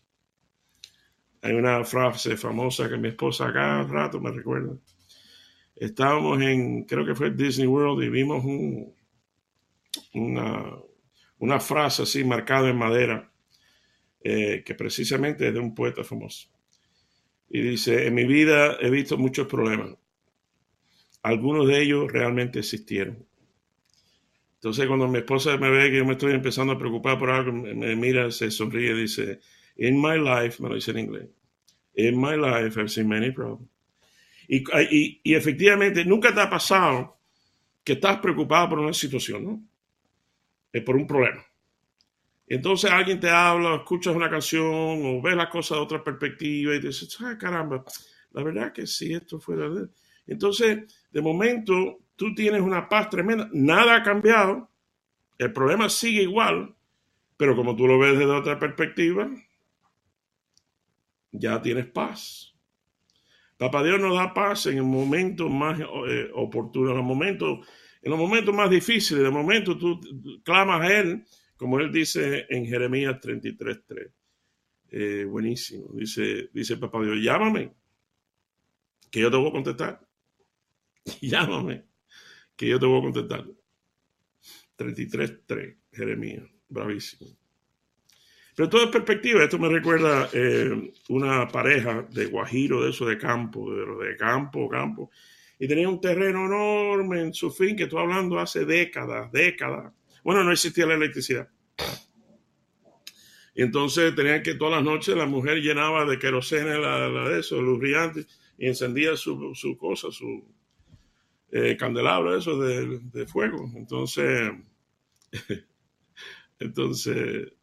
Hay 1.42 1.54
una 1.54 1.84
frase 1.84 2.38
famosa 2.38 2.88
que 2.88 2.98
mi 2.98 3.10
esposa 3.10 3.52
cada 3.52 3.84
rato 3.84 4.22
me 4.22 4.32
recuerda. 4.32 4.78
Estábamos 5.76 6.42
en, 6.42 6.86
creo 6.86 7.06
que 7.06 7.16
fue 7.16 7.32
Disney 7.32 7.68
World 7.68 8.04
y 8.04 8.10
vimos 8.10 8.46
un, 8.46 8.94
una, 10.14 10.78
una 11.44 11.60
frase 11.60 12.04
así 12.04 12.24
marcada 12.24 12.70
en 12.70 12.78
madera 12.78 13.30
eh, 14.22 14.64
que 14.66 14.76
precisamente 14.76 15.46
es 15.46 15.54
de 15.54 15.60
un 15.60 15.76
poeta 15.76 16.02
famoso. 16.06 16.48
Y 17.50 17.60
dice, 17.60 18.08
en 18.08 18.16
mi 18.16 18.24
vida 18.24 18.78
he 18.80 18.90
visto 18.90 19.18
muchos 19.18 19.46
problemas. 19.48 19.94
Algunos 21.22 21.68
de 21.68 21.82
ellos 21.82 22.10
realmente 22.10 22.60
existieron. 22.60 23.28
Entonces, 24.56 24.88
cuando 24.88 25.10
mi 25.10 25.18
esposa 25.18 25.58
me 25.58 25.70
ve 25.70 25.92
que 25.92 25.98
yo 25.98 26.06
me 26.06 26.14
estoy 26.14 26.32
empezando 26.32 26.72
a 26.72 26.78
preocupar 26.78 27.20
por 27.20 27.30
algo, 27.30 27.52
me 27.52 27.94
mira, 27.98 28.32
se 28.32 28.50
sonríe 28.50 28.92
y 28.92 29.02
dice, 29.02 29.42
In 29.76 30.02
my 30.02 30.18
life, 30.18 30.64
me 30.64 30.70
lo 30.70 30.76
dice 30.76 30.92
en 30.92 31.00
inglés, 31.00 31.28
In 31.96 32.22
my 32.22 32.38
life 32.38 32.80
I've 32.80 32.90
seen 32.90 33.10
many 33.10 33.32
problems. 33.32 33.70
Y, 34.48 34.64
y, 35.24 35.36
efectivamente, 35.36 36.06
nunca 36.06 36.34
te 36.34 36.40
ha 36.40 36.50
pasado 36.50 37.18
que 37.84 37.94
estás 37.94 38.20
preocupado 38.20 38.70
por 38.70 38.80
una 38.80 38.94
situación, 38.94 39.44
¿no? 39.44 39.73
Es 40.74 40.84
por 40.84 40.98
un 40.98 41.08
problema. 41.08 41.46
Entonces 42.48 42.92
alguien 42.92 43.20
te 43.20 43.30
habla, 43.30 43.76
escuchas 43.76 44.16
una 44.16 44.30
canción 44.30 44.66
o 44.66 45.22
ves 45.22 45.36
las 45.36 45.48
cosas 45.48 45.78
de 45.78 45.84
otra 45.84 46.04
perspectiva 46.04 46.76
y 46.76 46.80
dices, 46.80 47.18
ah, 47.22 47.38
caramba, 47.40 47.86
la 48.32 48.44
verdad 48.44 48.74
que 48.74 48.86
sí, 48.86 49.14
esto 49.14 49.40
fue 49.40 49.56
verdad. 49.56 49.90
Entonces, 50.28 51.06
de 51.12 51.22
momento, 51.22 52.00
tú 52.16 52.34
tienes 52.36 52.62
una 52.62 52.90
paz 52.90 53.10
tremenda. 53.10 53.50
Nada 53.54 53.96
ha 53.96 54.04
cambiado. 54.04 54.70
El 55.38 55.54
problema 55.54 55.90
sigue 55.90 56.24
igual, 56.24 56.76
pero 57.38 57.56
como 57.56 57.76
tú 57.76 57.88
lo 57.88 57.98
ves 58.00 58.18
desde 58.18 58.32
otra 58.32 58.60
perspectiva, 58.60 59.30
ya 61.32 61.62
tienes 61.62 61.88
paz. 61.88 62.54
Papá 63.58 63.84
Dios 63.84 64.00
nos 64.00 64.16
da 64.16 64.34
paz 64.34 64.66
en 64.66 64.78
el 64.78 64.84
momento 64.84 65.50
más 65.50 65.80
eh, 65.80 66.30
oportuno, 66.34 66.92
en 66.92 66.98
los 66.98 67.06
momentos, 67.06 67.68
en 68.04 68.12
los 68.12 68.20
momentos 68.20 68.54
más 68.54 68.70
difíciles. 68.70 69.24
De 69.24 69.30
momento 69.30 69.78
tú 69.78 70.00
clamas 70.44 70.82
a 70.82 71.00
Él, 71.00 71.24
como 71.56 71.80
Él 71.80 71.92
dice 71.92 72.46
en 72.50 72.66
Jeremías 72.66 73.16
33.3. 73.22 74.12
Eh, 74.90 75.26
buenísimo. 75.26 75.90
Dice, 75.94 76.50
dice 76.54 76.78
Papá 76.78 77.02
Dios, 77.02 77.18
llámame, 77.20 77.74
que 79.10 79.22
yo 79.22 79.32
te 79.32 79.38
voy 79.38 79.50
a 79.50 79.54
contestar. 79.54 80.08
Llámame 81.22 81.86
que 82.56 82.68
yo 82.68 82.80
te 82.80 82.86
voy 82.86 83.00
a 83.00 83.12
contestar. 83.12 83.46
33.3, 84.78 85.78
Jeremías, 85.92 86.44
bravísimo. 86.70 87.32
Pero 88.56 88.70
todo 88.70 88.84
es 88.84 88.90
perspectiva. 88.90 89.44
Esto 89.44 89.58
me 89.58 89.70
recuerda 89.70 90.30
eh, 90.34 90.94
una 91.10 91.48
pareja 91.48 92.04
de 92.04 92.28
guajiro, 92.28 92.84
de 92.84 92.92
eso 92.92 93.06
de 93.06 93.18
campo, 93.18 93.72
de, 93.74 94.08
de 94.08 94.18
campo, 94.18 94.70
campo. 94.70 95.10
Y 95.60 95.68
tenía 95.68 95.88
un 95.88 96.02
terreno 96.02 96.46
enorme 96.46 97.22
en 97.22 97.34
su 97.34 97.52
fin, 97.52 97.76
que 97.76 97.84
estoy 97.84 98.02
hablando 98.02 98.40
hace 98.40 98.66
décadas, 98.66 99.32
décadas. 99.32 99.94
Bueno, 100.24 100.44
no 100.44 100.52
existía 100.52 100.86
la 100.86 100.96
electricidad. 100.96 101.48
Y 103.56 103.62
entonces 103.62 104.16
tenían 104.16 104.42
que 104.42 104.56
todas 104.56 104.76
las 104.76 104.84
noches 104.84 105.16
la 105.16 105.28
mujer 105.28 105.62
llenaba 105.62 106.06
de 106.06 106.18
querosene 106.18 106.78
la, 106.80 107.08
de 107.30 107.40
eso, 107.40 107.62
luz 107.62 107.80
brillante, 107.80 108.26
y 108.58 108.68
encendía 108.68 109.16
su, 109.16 109.54
su 109.54 109.78
cosa, 109.78 110.12
su, 110.12 110.44
eh, 111.56 111.78
candelabro, 111.78 112.36
eso 112.36 112.58
de, 112.58 113.28
fuego. 113.28 113.72
Entonces, 113.76 114.54
entonces 116.60 117.54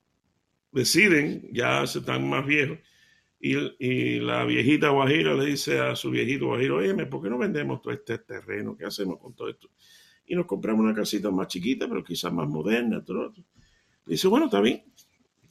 deciden, 0.71 1.49
ya 1.53 1.85
se 1.89 1.99
están 1.99 2.29
más 2.31 2.47
viejos, 2.47 2.79
y, 3.41 4.21
la 4.21 4.45
viejita 4.45 4.91
Guajira 4.91 5.33
le 5.35 5.47
dice 5.47 5.81
a 5.81 5.97
su 5.97 6.11
viejito 6.11 6.47
Guajiro, 6.47 6.77
oye, 6.77 6.95
¿por 7.07 7.23
qué 7.23 7.31
no 7.31 7.39
vendemos 7.39 7.81
todo 7.81 7.95
este 7.95 8.19
terreno? 8.19 8.77
¿Qué 8.77 8.85
hacemos 8.85 9.19
con 9.19 9.35
todo 9.35 9.49
esto? 9.49 9.71
Y 10.27 10.35
nos 10.35 10.45
compramos 10.45 10.85
una 10.85 10.95
casita 10.95 11.31
más 11.31 11.49
chiquita, 11.49 11.89
pero 11.89 12.05
quizás 12.05 12.33
más 12.33 12.47
moderna. 12.47 13.03
Todo, 13.03 13.33
Dice, 14.05 14.29
bueno, 14.29 14.47
está 14.47 14.61
bien. 14.61 14.85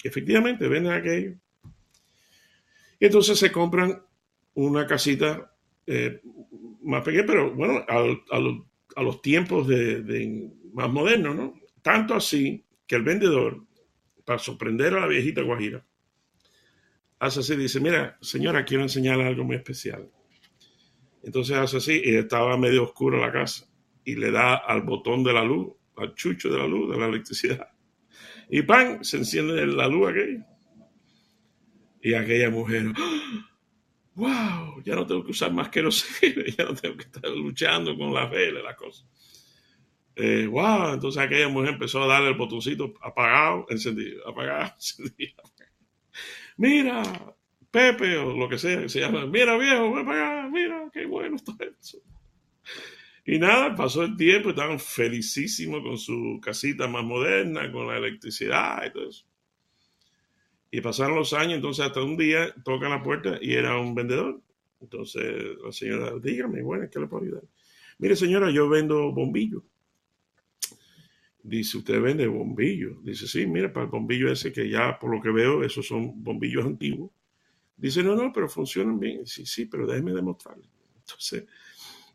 Efectivamente, 0.03 0.67
venden 0.67 0.93
aquello. 0.93 1.35
Y 2.99 3.05
entonces 3.05 3.39
se 3.39 3.51
compran 3.51 4.01
una 4.53 4.85
casita 4.85 5.51
eh, 5.87 6.21
más 6.83 7.03
pequeña, 7.03 7.25
pero 7.25 7.51
bueno, 7.53 7.83
a, 7.87 9.01
los 9.01 9.21
tiempos 9.21 9.67
de, 9.67 10.51
más 10.73 10.91
modernos, 10.91 11.35
¿no? 11.35 11.55
Tanto 11.81 12.13
así 12.13 12.63
que 12.85 12.95
el 12.95 13.03
vendedor, 13.03 13.65
para 14.25 14.37
sorprender 14.37 14.93
a 14.93 15.01
la 15.01 15.07
viejita 15.07 15.41
Guajira, 15.41 15.83
hace 17.19 17.41
así, 17.41 17.55
dice, 17.55 17.79
mira, 17.79 18.17
señora, 18.21 18.65
quiero 18.65 18.83
enseñarle 18.83 19.25
algo 19.25 19.43
muy 19.43 19.57
especial. 19.57 20.09
Entonces 21.21 21.57
hace 21.57 21.77
así, 21.77 22.01
y 22.03 22.15
estaba 22.15 22.57
medio 22.57 22.83
oscura 22.83 23.19
la 23.19 23.31
casa, 23.31 23.67
y 24.03 24.15
le 24.15 24.31
da 24.31 24.55
al 24.55 24.83
botón 24.83 25.23
de 25.23 25.33
la 25.33 25.43
luz, 25.43 25.73
al 25.97 26.15
chucho 26.15 26.49
de 26.49 26.57
la 26.57 26.67
luz, 26.67 26.91
de 26.91 26.97
la 26.97 27.07
electricidad. 27.07 27.67
Y 28.49 28.61
pan, 28.63 29.03
se 29.03 29.17
enciende 29.17 29.65
la 29.67 29.87
luz 29.87 30.09
aquella. 30.09 30.47
Y 32.01 32.13
aquella 32.13 32.49
mujer, 32.49 32.93
¡ah! 32.97 33.49
wow, 34.15 34.81
ya 34.83 34.95
no 34.95 35.05
tengo 35.05 35.23
que 35.23 35.31
usar 35.31 35.51
más 35.51 35.69
queroseno, 35.69 36.43
ya 36.57 36.65
no 36.65 36.73
tengo 36.73 36.97
que 36.97 37.03
estar 37.03 37.29
luchando 37.29 37.97
con 37.97 38.13
las 38.13 38.29
velas, 38.31 38.63
las 38.63 38.75
cosas. 38.75 39.05
Eh, 40.15 40.47
wow, 40.47 40.93
entonces 40.93 41.21
aquella 41.21 41.47
mujer 41.47 41.73
empezó 41.73 42.03
a 42.03 42.07
darle 42.07 42.29
el 42.29 42.35
botoncito 42.35 42.93
apagado, 43.01 43.65
encendido, 43.69 44.27
apagado, 44.27 44.73
encendido. 44.75 45.43
Mira, 46.59 47.01
Pepe 47.71 48.17
o 48.17 48.35
lo 48.35 48.49
que 48.49 48.57
sea, 48.57 48.89
se 48.89 48.99
llama, 48.99 49.25
mira 49.25 49.57
viejo, 49.57 49.93
ven 49.93 50.05
para 50.05 50.49
mira, 50.49 50.89
qué 50.91 51.05
bueno 51.05 51.37
está 51.37 51.53
eso. 51.63 51.99
Y 53.25 53.39
nada, 53.39 53.73
pasó 53.75 54.03
el 54.03 54.17
tiempo, 54.17 54.49
estaban 54.49 54.77
felicísimos 54.77 55.81
con 55.81 55.97
su 55.97 56.37
casita 56.43 56.85
más 56.89 57.05
moderna, 57.05 57.71
con 57.71 57.87
la 57.87 57.97
electricidad 57.97 58.85
y 58.85 58.91
todo 58.91 59.07
eso. 59.09 59.25
Y 60.69 60.81
pasaron 60.81 61.15
los 61.15 61.31
años, 61.31 61.53
entonces 61.53 61.85
hasta 61.85 62.03
un 62.03 62.17
día 62.17 62.53
tocan 62.65 62.89
la 62.89 63.01
puerta 63.01 63.37
y 63.41 63.53
era 63.53 63.79
un 63.79 63.95
vendedor. 63.95 64.41
Entonces 64.81 65.23
la 65.63 65.71
señora, 65.71 66.11
dígame, 66.21 66.61
bueno, 66.61 66.89
¿qué 66.91 66.99
le 66.99 67.07
puedo 67.07 67.23
ayudar? 67.23 67.43
Mire, 67.99 68.17
señora, 68.17 68.51
yo 68.51 68.67
vendo 68.67 69.13
bombillos. 69.13 69.63
Dice, 71.41 71.77
¿usted 71.77 72.01
vende 72.01 72.27
bombillos? 72.27 73.03
Dice, 73.03 73.27
sí, 73.27 73.47
mire, 73.47 73.69
para 73.69 73.85
el 73.85 73.91
bombillo 73.91 74.31
ese 74.31 74.51
que 74.51 74.69
ya 74.69 74.99
por 74.99 75.15
lo 75.15 75.21
que 75.21 75.29
veo, 75.29 75.63
esos 75.63 75.87
son 75.87 76.21
bombillos 76.23 76.65
antiguos. 76.65 77.11
Dice, 77.77 78.03
no, 78.03 78.15
no, 78.15 78.31
pero 78.33 78.49
funcionan 78.49 78.99
bien. 78.99 79.25
Sí, 79.25 79.45
sí, 79.45 79.65
pero 79.65 79.87
déjeme 79.87 80.11
demostrarle. 80.13 80.67
Entonces, 80.97 81.45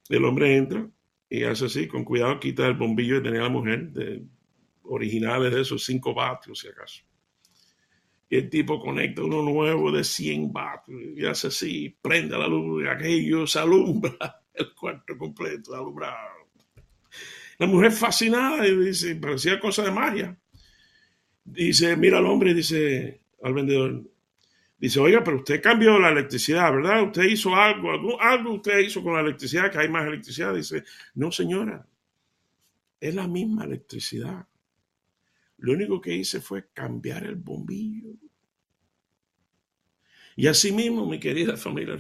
el 0.09 0.25
hombre 0.25 0.57
entra 0.57 0.89
y 1.29 1.43
hace 1.45 1.67
así, 1.67 1.89
con 1.89 2.05
cuidado, 2.05 2.39
quita 2.39 2.67
el 2.67 2.75
bombillo 2.75 3.17
que 3.17 3.29
tenía 3.29 3.43
la 3.43 3.49
mujer, 3.49 3.91
originales 4.85 5.55
de 5.55 5.63
esos 5.63 5.85
5 5.85 6.15
vatios, 6.15 6.59
si 6.59 6.69
acaso. 6.69 7.03
Y 8.29 8.37
el 8.37 8.51
tipo 8.51 8.81
conecta 8.81 9.23
uno 9.23 9.43
nuevo 9.43 9.91
de 9.91 10.05
100 10.05 10.53
vatios 10.53 11.01
y 11.17 11.25
hace 11.25 11.49
así, 11.49 11.97
prende 12.01 12.37
la 12.37 12.49
luz 12.49 12.85
y 12.85 12.87
aquello 12.87 13.47
se 13.47 13.59
alumbra 13.59 14.43
el 14.55 14.75
cuarto 14.75 15.17
completo, 15.17 15.75
alumbrado. 15.75 16.44
La 17.59 17.67
mujer 17.67 17.93
fascinada 17.93 18.67
y 18.67 18.77
dice, 18.77 19.15
parecía 19.17 19.61
cosa 19.61 19.83
de 19.83 19.91
magia. 19.91 20.37
Dice, 21.45 21.97
mira 21.97 22.19
al 22.19 22.27
hombre 22.27 22.55
dice 22.55 23.21
al 23.43 23.53
vendedor, 23.53 24.03
dice, 24.79 25.01
oiga, 25.01 25.23
pero 25.23 25.39
usted 25.39 25.63
cambió 25.63 25.99
la 25.99 26.11
electricidad, 26.11 26.73
¿verdad? 26.73 27.03
Usted 27.05 27.25
hizo 27.25 27.55
algo, 27.55 28.21
algo, 28.21 28.55
usted 28.55 28.79
hizo 28.79 29.03
con 29.03 29.15
la 29.15 29.21
electricidad, 29.21 29.71
que 29.71 29.79
hay 29.79 29.89
más 29.89 30.07
electricidad. 30.07 30.55
Dice, 30.55 30.85
no 31.15 31.31
señora, 31.31 31.87
es 32.99 33.15
la 33.15 33.29
misma 33.29 33.65
electricidad. 33.65 34.47
Lo 35.59 35.73
único 35.73 36.01
que 36.01 36.15
hice 36.15 36.41
fue 36.41 36.69
cambiar 36.73 37.25
el 37.25 37.37
bombillo. 37.37 38.11
Y 40.37 40.47
así 40.47 40.73
mismo, 40.73 41.07
mi 41.07 41.21
querida 41.21 41.57
familia 41.57 41.97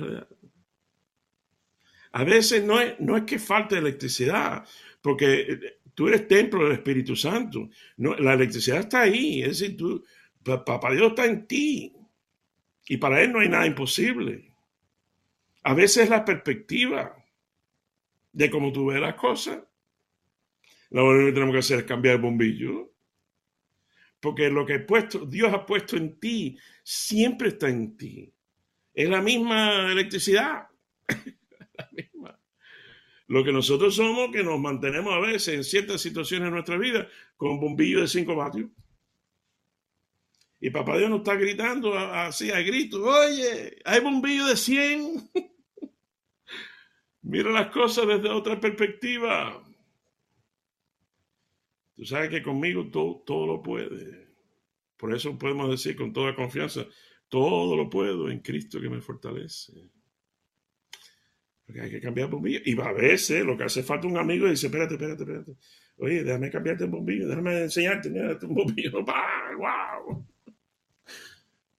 a 2.16 2.22
veces 2.22 2.62
no 2.62 2.80
es, 2.80 2.98
no 3.00 3.16
es 3.16 3.24
que 3.24 3.40
falte 3.40 3.76
electricidad, 3.76 4.64
porque 5.04 5.40
eh, 5.42 5.80
tú 5.94 6.08
eres 6.08 6.26
templo 6.26 6.64
del 6.64 6.72
Espíritu 6.72 7.14
Santo. 7.14 7.68
No, 7.98 8.14
la 8.14 8.32
electricidad 8.32 8.80
está 8.80 9.02
ahí, 9.02 9.42
es 9.42 9.60
decir, 9.60 9.76
tú, 9.76 10.02
papá 10.42 10.92
Dios 10.92 11.08
está 11.08 11.26
en 11.26 11.46
ti. 11.46 11.92
Y 12.88 12.96
para 12.96 13.22
Él 13.22 13.30
no 13.30 13.40
hay 13.40 13.50
nada 13.50 13.66
imposible. 13.66 14.50
A 15.62 15.74
veces 15.74 16.08
la 16.08 16.24
perspectiva 16.24 17.22
de 18.32 18.48
cómo 18.48 18.72
tú 18.72 18.86
ves 18.86 18.98
las 18.98 19.14
cosas. 19.16 19.62
Lo 20.88 21.06
único 21.06 21.26
que 21.26 21.32
tenemos 21.32 21.52
que 21.52 21.58
hacer 21.58 21.78
es 21.80 21.84
cambiar 21.84 22.14
el 22.14 22.22
bombillo. 22.22 22.94
Porque 24.20 24.48
lo 24.48 24.64
que 24.64 24.78
puesto, 24.78 25.26
Dios 25.26 25.52
ha 25.52 25.66
puesto 25.66 25.98
en 25.98 26.18
ti 26.18 26.56
siempre 26.82 27.48
está 27.48 27.68
en 27.68 27.94
ti. 27.94 28.32
Es 28.94 29.10
la 29.10 29.20
misma 29.20 29.92
electricidad. 29.92 30.66
Lo 33.26 33.42
que 33.42 33.52
nosotros 33.52 33.94
somos, 33.94 34.30
que 34.30 34.42
nos 34.42 34.60
mantenemos 34.60 35.12
a 35.14 35.18
veces 35.18 35.54
en 35.54 35.64
ciertas 35.64 36.00
situaciones 36.00 36.46
de 36.46 36.52
nuestra 36.52 36.76
vida 36.76 37.08
con 37.36 37.58
bombillos 37.58 38.02
de 38.02 38.08
5 38.08 38.36
vatios. 38.36 38.70
Y 40.60 40.70
papá 40.70 40.96
Dios 40.96 41.10
nos 41.10 41.20
está 41.20 41.34
gritando 41.34 41.98
así 41.98 42.50
a 42.50 42.60
gritos, 42.60 43.00
oye, 43.00 43.76
hay 43.84 44.00
bombillo 44.00 44.46
de 44.46 44.56
100. 44.56 45.30
Mira 47.22 47.50
las 47.50 47.70
cosas 47.70 48.06
desde 48.06 48.28
otra 48.28 48.60
perspectiva. 48.60 49.62
Tú 51.96 52.04
sabes 52.04 52.28
que 52.28 52.42
conmigo 52.42 52.90
todo, 52.90 53.22
todo 53.26 53.46
lo 53.46 53.62
puede. 53.62 54.28
Por 54.96 55.14
eso 55.14 55.38
podemos 55.38 55.70
decir 55.70 55.96
con 55.96 56.12
toda 56.12 56.34
confianza, 56.34 56.86
todo 57.28 57.76
lo 57.76 57.88
puedo 57.88 58.30
en 58.30 58.40
Cristo 58.40 58.80
que 58.80 58.88
me 58.88 59.00
fortalece. 59.00 59.90
Porque 61.64 61.80
hay 61.80 61.90
que 61.90 62.00
cambiar 62.00 62.28
bombillo. 62.28 62.60
Y 62.64 62.78
a 62.80 62.92
veces 62.92 63.44
lo 63.44 63.56
que 63.56 63.64
hace 63.64 63.82
falta 63.82 64.06
un 64.06 64.16
amigo 64.16 64.46
y 64.46 64.50
dice, 64.50 64.66
espérate, 64.66 64.94
espérate, 64.94 65.22
espérate. 65.22 65.52
Oye, 65.96 66.24
déjame 66.24 66.50
cambiarte 66.50 66.84
el 66.84 66.90
bombillo, 66.90 67.28
déjame 67.28 67.62
enseñarte, 67.62 68.10
mira, 68.10 68.32
este 68.32 68.46
bombillo. 68.46 69.04
¡Wow! 69.56 70.26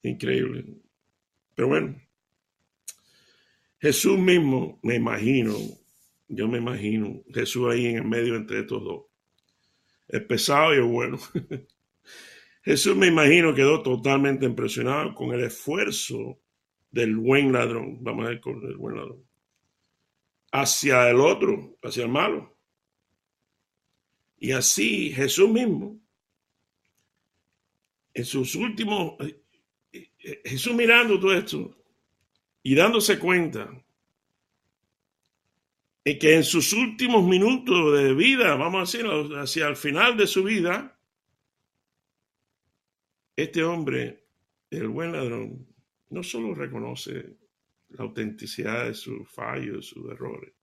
Increíble. 0.03 0.65
Pero 1.53 1.67
bueno, 1.67 1.95
Jesús 3.79 4.17
mismo, 4.17 4.79
me 4.81 4.95
imagino, 4.95 5.55
yo 6.27 6.47
me 6.47 6.57
imagino, 6.57 7.23
Jesús 7.33 7.71
ahí 7.71 7.85
en 7.87 7.97
el 7.97 8.05
medio 8.05 8.35
entre 8.35 8.61
estos 8.61 8.83
dos. 8.83 9.05
Es 10.07 10.21
pesado 10.21 10.73
y 10.73 10.79
es 10.79 10.85
bueno. 10.85 11.19
Jesús 12.63 12.95
me 12.95 13.07
imagino 13.07 13.53
quedó 13.53 13.83
totalmente 13.83 14.45
impresionado 14.45 15.13
con 15.13 15.33
el 15.33 15.43
esfuerzo 15.43 16.39
del 16.89 17.15
buen 17.15 17.51
ladrón. 17.51 18.03
Vamos 18.03 18.25
a 18.25 18.29
ver 18.29 18.39
con 18.39 18.63
el 18.65 18.77
buen 18.77 18.95
ladrón 18.95 19.24
hacia 20.61 21.09
el 21.09 21.19
otro, 21.19 21.77
hacia 21.83 22.03
el 22.03 22.09
malo. 22.09 22.57
Y 24.37 24.51
así 24.53 25.11
Jesús 25.11 25.49
mismo, 25.49 25.99
en 28.13 28.23
sus 28.23 28.55
últimos, 28.55 29.19
eh, 29.19 29.41
eh, 29.91 30.41
Jesús 30.45 30.73
mirando 30.73 31.19
todo 31.19 31.33
esto 31.33 31.75
y 32.63 32.73
dándose 32.73 33.19
cuenta 33.19 33.69
de 36.05 36.17
que 36.17 36.35
en 36.35 36.43
sus 36.45 36.71
últimos 36.71 37.25
minutos 37.25 37.97
de 37.97 38.13
vida, 38.13 38.55
vamos 38.55 38.77
a 38.77 38.97
decirlo, 38.97 39.37
hacia 39.37 39.67
el 39.67 39.75
final 39.75 40.15
de 40.15 40.27
su 40.27 40.43
vida, 40.43 40.97
este 43.35 43.61
hombre, 43.61 44.23
el 44.69 44.87
buen 44.87 45.11
ladrón, 45.11 45.67
no 46.11 46.23
solo 46.23 46.53
reconoce 46.53 47.44
la 47.97 48.03
autenticidad 48.03 48.85
de 48.85 48.93
sus 48.93 49.29
fallos, 49.29 49.87
sus 49.87 50.11
errores. 50.11 50.53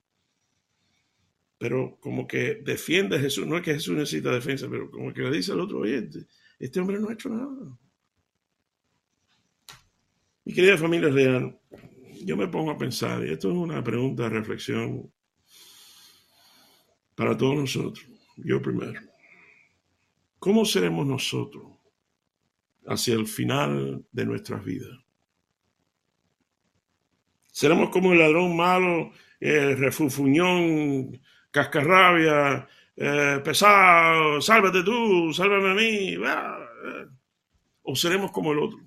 Pero 1.58 1.96
como 2.00 2.26
que 2.26 2.56
defiende 2.56 3.16
a 3.16 3.20
Jesús, 3.20 3.46
no 3.46 3.56
es 3.56 3.62
que 3.62 3.74
Jesús 3.74 3.96
necesita 3.96 4.32
defensa, 4.32 4.68
pero 4.68 4.90
como 4.90 5.12
que 5.12 5.22
le 5.22 5.30
dice 5.30 5.52
al 5.52 5.60
otro, 5.60 5.80
oye, 5.80 5.98
este, 5.98 6.26
este 6.58 6.80
hombre 6.80 6.98
no 6.98 7.08
ha 7.08 7.12
hecho 7.12 7.28
nada. 7.28 7.78
Mi 10.44 10.52
querida 10.52 10.76
familia 10.76 11.08
real, 11.08 11.56
yo 12.24 12.36
me 12.36 12.48
pongo 12.48 12.72
a 12.72 12.78
pensar, 12.78 13.24
y 13.24 13.32
esto 13.32 13.50
es 13.50 13.56
una 13.56 13.82
pregunta 13.82 14.24
de 14.24 14.30
reflexión 14.30 15.12
para 17.14 17.36
todos 17.36 17.54
nosotros, 17.54 18.06
yo 18.36 18.60
primero. 18.60 19.00
¿Cómo 20.40 20.64
seremos 20.64 21.06
nosotros 21.06 21.64
hacia 22.86 23.14
el 23.14 23.28
final 23.28 24.04
de 24.10 24.26
nuestras 24.26 24.64
vidas? 24.64 24.98
Seremos 27.52 27.90
como 27.90 28.12
el 28.12 28.18
ladrón 28.18 28.56
malo, 28.56 29.12
el 29.38 29.76
refufuñón, 29.76 31.20
cascarrabia, 31.50 32.66
eh, 32.96 33.40
pesado, 33.44 34.40
sálvate 34.40 34.82
tú, 34.82 35.32
sálvame 35.34 35.70
a 35.70 35.74
mí. 35.74 36.16
O 37.82 37.94
seremos 37.94 38.32
como 38.32 38.52
el 38.52 38.58
otro. 38.58 38.78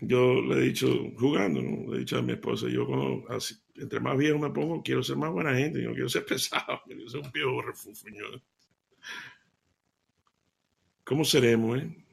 Yo 0.00 0.40
le 0.42 0.56
he 0.56 0.60
dicho, 0.68 0.86
jugando, 1.18 1.60
le 1.60 1.96
he 1.96 1.98
dicho 2.00 2.18
a 2.18 2.22
mi 2.22 2.34
esposa, 2.34 2.68
yo 2.68 2.86
cuando, 2.86 3.26
entre 3.76 4.00
más 4.00 4.16
viejo 4.16 4.38
me 4.38 4.50
pongo, 4.50 4.82
quiero 4.82 5.02
ser 5.02 5.16
más 5.16 5.32
buena 5.32 5.54
gente, 5.54 5.82
yo 5.82 5.88
no 5.88 5.94
quiero 5.94 6.08
ser 6.08 6.24
pesado, 6.26 6.80
quiero 6.86 7.08
ser 7.08 7.20
un 7.20 7.32
viejo 7.32 7.62
refufuñón. 7.62 8.42
¿Cómo 11.04 11.24
seremos, 11.24 11.78
eh? 11.78 12.03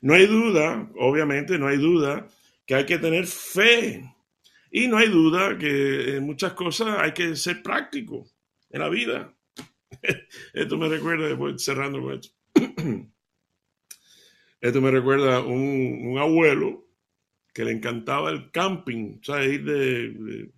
No 0.00 0.14
hay 0.14 0.26
duda, 0.26 0.90
obviamente, 0.96 1.58
no 1.58 1.66
hay 1.66 1.76
duda 1.76 2.26
que 2.66 2.74
hay 2.74 2.86
que 2.86 2.98
tener 2.98 3.26
fe. 3.26 4.14
Y 4.70 4.86
no 4.86 4.96
hay 4.96 5.08
duda 5.08 5.58
que 5.58 6.16
en 6.16 6.24
muchas 6.24 6.52
cosas 6.52 6.96
hay 7.00 7.12
que 7.12 7.34
ser 7.34 7.62
práctico 7.62 8.26
en 8.70 8.80
la 8.80 8.88
vida. 8.88 9.34
Esto 10.54 10.78
me 10.78 10.88
recuerda, 10.88 11.26
después 11.26 11.62
cerrando 11.62 12.00
con 12.00 12.14
esto. 12.14 12.28
Esto 14.60 14.80
me 14.80 14.90
recuerda 14.90 15.40
un, 15.40 16.00
un 16.04 16.18
abuelo 16.18 16.86
que 17.52 17.64
le 17.64 17.72
encantaba 17.72 18.30
el 18.30 18.50
camping, 18.50 19.18
o 19.20 19.24
sea, 19.24 19.44
ir 19.44 19.64
de, 19.64 20.50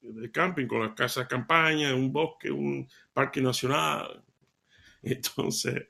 de, 0.00 0.30
camping 0.30 0.66
con 0.66 0.80
las 0.80 0.94
casas 0.94 1.28
campaña, 1.28 1.94
un 1.94 2.12
bosque, 2.12 2.50
un 2.50 2.88
parque 3.12 3.42
nacional. 3.42 4.24
Entonces, 5.02 5.88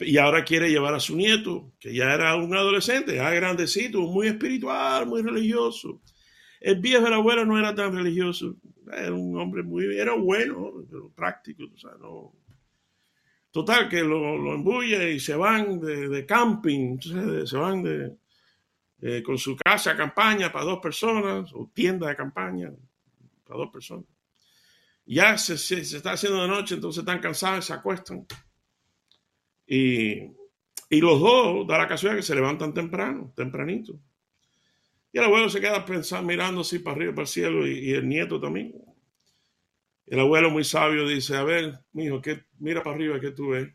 y 0.00 0.16
ahora 0.18 0.44
quiere 0.44 0.70
llevar 0.70 0.94
a 0.94 1.00
su 1.00 1.16
nieto, 1.16 1.72
que 1.78 1.92
ya 1.92 2.14
era 2.14 2.36
un 2.36 2.54
adolescente, 2.54 3.16
ya 3.16 3.30
grandecito, 3.30 4.00
muy 4.02 4.28
espiritual, 4.28 5.06
muy 5.06 5.22
religioso. 5.22 6.02
El 6.60 6.80
viejo 6.80 7.04
de 7.04 7.10
la 7.10 7.16
abuela 7.16 7.44
no 7.44 7.58
era 7.58 7.74
tan 7.74 7.94
religioso, 7.94 8.56
era 8.92 9.12
un 9.12 9.38
hombre 9.38 9.62
muy, 9.62 9.96
era 9.96 10.14
bueno, 10.14 10.72
pero 10.88 11.10
práctico, 11.10 11.64
o 11.72 11.78
sea, 11.78 11.90
no. 12.00 12.32
Total, 13.50 13.88
que 13.88 14.02
lo, 14.02 14.36
lo 14.36 14.54
embulle 14.54 15.12
y 15.12 15.20
se 15.20 15.34
van 15.34 15.80
de, 15.80 16.24
camping, 16.26 16.98
se 17.00 17.56
van 17.56 17.82
de, 17.82 19.22
con 19.22 19.38
su 19.38 19.56
casa 19.56 19.96
campaña 19.96 20.52
para 20.52 20.64
dos 20.64 20.78
personas, 20.80 21.50
o 21.54 21.70
tienda 21.74 22.08
de 22.08 22.16
campaña 22.16 22.70
para 23.44 23.58
dos 23.58 23.70
personas. 23.70 24.04
Ya 25.06 25.38
se, 25.38 25.56
se, 25.56 25.84
se 25.84 25.96
está 25.96 26.12
haciendo 26.12 26.42
de 26.42 26.48
noche, 26.48 26.74
entonces 26.74 27.00
están 27.00 27.18
cansados, 27.18 27.64
se 27.64 27.72
acuestan 27.72 28.26
y, 29.68 30.32
los 30.90 31.20
dos 31.20 31.66
da 31.66 31.78
la 31.78 31.86
casualidad 31.86 32.18
que 32.18 32.26
se 32.26 32.34
levantan 32.34 32.72
temprano, 32.72 33.32
tempranito. 33.36 34.00
Y 35.12 35.18
el 35.18 35.24
abuelo 35.24 35.48
se 35.50 35.60
queda 35.60 35.84
pensando, 35.84 36.26
mirando 36.26 36.62
así 36.62 36.78
para 36.78 36.96
arriba, 36.96 37.12
para 37.12 37.22
el 37.22 37.28
cielo, 37.28 37.66
y, 37.66 37.92
el 37.92 38.08
nieto 38.08 38.40
también. 38.40 38.74
El 40.06 40.20
abuelo 40.20 40.50
muy 40.50 40.64
sabio 40.64 41.06
dice, 41.06 41.36
a 41.36 41.44
ver, 41.44 41.80
mijo, 41.92 42.22
¿qué, 42.22 42.44
mira 42.58 42.82
para 42.82 42.96
arriba, 42.96 43.20
¿qué 43.20 43.30
tú 43.32 43.50
ves? 43.50 43.68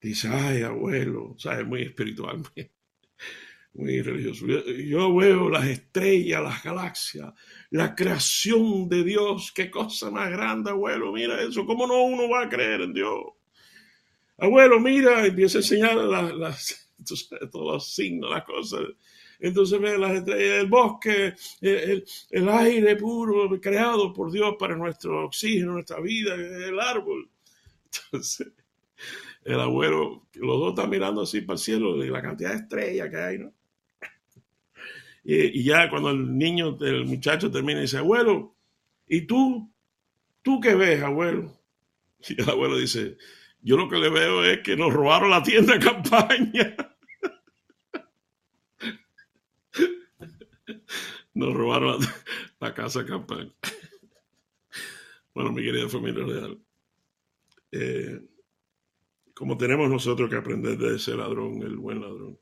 Dice, 0.00 0.28
ay, 0.28 0.62
abuelo, 0.62 1.36
¿sabes? 1.38 1.64
Muy 1.64 1.82
espiritual, 1.82 2.42
muy, 3.74 4.02
religioso. 4.02 4.46
Yo, 4.46 5.14
veo 5.14 5.48
las 5.48 5.66
estrellas, 5.66 6.42
las 6.42 6.62
galaxias, 6.62 7.32
la 7.70 7.94
creación 7.94 8.88
de 8.88 9.04
Dios. 9.04 9.52
Qué 9.54 9.70
cosa 9.70 10.10
más 10.10 10.28
grande, 10.30 10.70
abuelo. 10.70 11.12
Mira 11.12 11.40
eso. 11.40 11.64
¿Cómo 11.64 11.86
no 11.86 12.02
uno 12.02 12.28
va 12.28 12.42
a 12.42 12.48
creer 12.48 12.82
en 12.82 12.92
Dios? 12.92 13.33
Abuelo, 14.38 14.80
mira, 14.80 15.26
empieza 15.26 15.58
a 15.58 15.60
enseñar 15.60 15.96
las, 15.96 16.90
todos 17.52 17.72
los 17.74 17.94
signos, 17.94 18.30
las 18.30 18.44
cosas. 18.44 18.80
Entonces 19.40 19.80
ve 19.80 19.98
las 19.98 20.12
estrellas 20.12 20.56
del 20.58 20.66
bosque, 20.68 21.34
el, 21.60 22.04
el, 22.30 22.48
aire 22.48 22.96
puro 22.96 23.60
creado 23.60 24.12
por 24.12 24.30
Dios 24.30 24.54
para 24.58 24.76
nuestro 24.76 25.26
oxígeno, 25.26 25.72
nuestra 25.72 26.00
vida, 26.00 26.34
el 26.34 26.80
árbol. 26.80 27.28
Entonces, 27.84 28.52
el 29.44 29.60
abuelo, 29.60 30.26
los 30.34 30.58
dos 30.58 30.70
están 30.70 30.90
mirando 30.90 31.22
así 31.22 31.42
para 31.42 31.54
el 31.54 31.60
cielo 31.60 31.96
la 31.96 32.22
cantidad 32.22 32.50
de 32.50 32.56
estrellas 32.56 33.10
que 33.10 33.16
hay, 33.16 33.38
¿no? 33.38 33.52
Y, 35.26 35.62
ya 35.64 35.88
cuando 35.88 36.10
el 36.10 36.36
niño, 36.36 36.76
el 36.80 37.06
muchacho 37.06 37.50
termina 37.50 37.78
y 37.78 37.82
dice, 37.82 37.98
abuelo, 37.98 38.54
¿y 39.06 39.22
tú? 39.22 39.70
¿Tú 40.42 40.60
qué 40.60 40.74
ves, 40.74 41.02
abuelo? 41.02 41.50
Y 42.28 42.40
el 42.40 42.48
abuelo 42.48 42.76
dice, 42.76 43.16
yo 43.64 43.78
lo 43.78 43.88
que 43.88 43.96
le 43.96 44.10
veo 44.10 44.44
es 44.44 44.60
que 44.60 44.76
nos 44.76 44.92
robaron 44.92 45.30
la 45.30 45.42
tienda 45.42 45.72
de 45.74 45.84
campaña. 45.84 46.76
Nos 51.32 51.52
robaron 51.52 51.98
la, 52.60 52.74
casa 52.74 53.00
de 53.00 53.08
campaña. 53.08 53.52
Bueno, 55.34 55.50
mi 55.50 55.62
querida 55.62 55.88
familia 55.88 56.24
real. 56.24 56.58
Eh, 57.72 58.20
como 59.34 59.56
tenemos 59.56 59.90
nosotros 59.90 60.30
que 60.30 60.36
aprender 60.36 60.76
de 60.78 60.96
ese 60.96 61.16
ladrón, 61.16 61.62
el 61.62 61.76
buen 61.76 62.02
ladrón. 62.02 62.38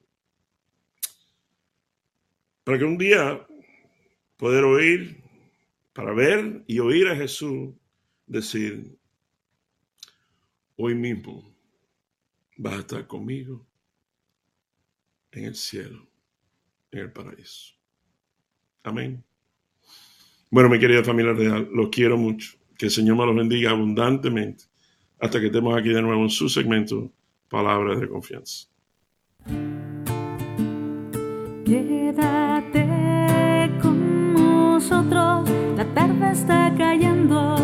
Para 2.64 2.78
que 2.78 2.84
un 2.84 2.98
día 2.98 3.46
poder 4.36 4.64
oír, 4.64 5.22
para 5.92 6.12
ver 6.12 6.64
y 6.66 6.80
oír 6.80 7.08
a 7.08 7.16
Jesús 7.16 7.70
decir, 8.26 8.98
hoy 10.84 10.96
mismo 10.96 11.44
vas 12.56 12.74
a 12.74 12.80
estar 12.80 13.06
conmigo 13.06 13.64
en 15.30 15.44
el 15.44 15.54
cielo, 15.54 16.04
en 16.90 16.98
el 16.98 17.12
paraíso. 17.12 17.74
Amén. 18.82 19.22
Bueno, 20.50 20.68
mi 20.68 20.80
querida 20.80 21.04
familia 21.04 21.34
real, 21.34 21.68
los 21.72 21.88
quiero 21.88 22.18
mucho. 22.18 22.58
Que 22.76 22.86
el 22.86 22.90
Señor 22.90 23.16
me 23.16 23.24
los 23.26 23.36
bendiga 23.36 23.70
abundantemente 23.70 24.64
hasta 25.20 25.38
que 25.38 25.46
estemos 25.46 25.78
aquí 25.78 25.90
de 25.90 26.02
nuevo 26.02 26.20
en 26.22 26.30
su 26.30 26.48
segmento 26.48 27.12
Palabras 27.48 28.00
de 28.00 28.08
Confianza. 28.08 28.66
Quédate 31.64 32.90
con 33.80 34.34
nosotros, 34.34 35.48
la 35.76 35.94
tarde 35.94 36.32
está 36.32 36.74
cayendo, 36.76 37.54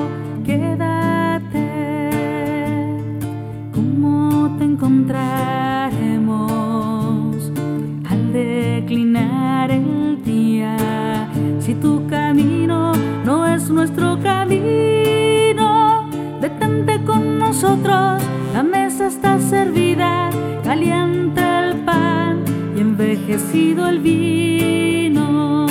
Si 11.61 11.74
tu 11.74 12.07
camino 12.07 12.94
no 13.26 13.46
es 13.46 13.68
nuestro 13.68 14.18
camino, 14.22 16.09
detente 16.40 16.98
con 17.04 17.38
nosotros, 17.38 18.22
la 18.54 18.62
mesa 18.62 19.09
está 19.09 19.38
servida, 19.38 20.31
caliente 20.64 21.42
el 21.42 21.76
pan 21.85 22.42
y 22.74 22.81
envejecido 22.81 23.87
el 23.88 23.98
vino. 23.98 25.67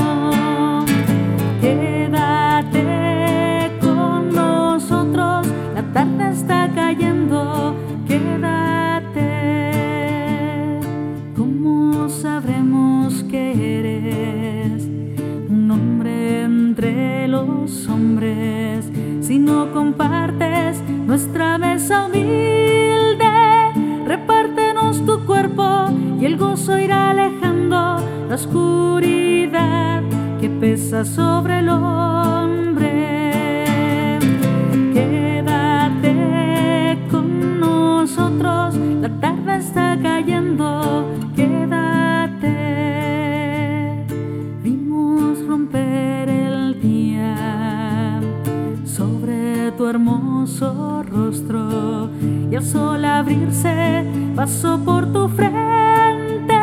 Y 52.58 52.60
el 52.60 52.66
sol 52.66 53.06
abrirse 53.06 54.04
pasó 54.36 54.80
por 54.84 55.14
tu 55.14 55.30
frente. 55.30 56.58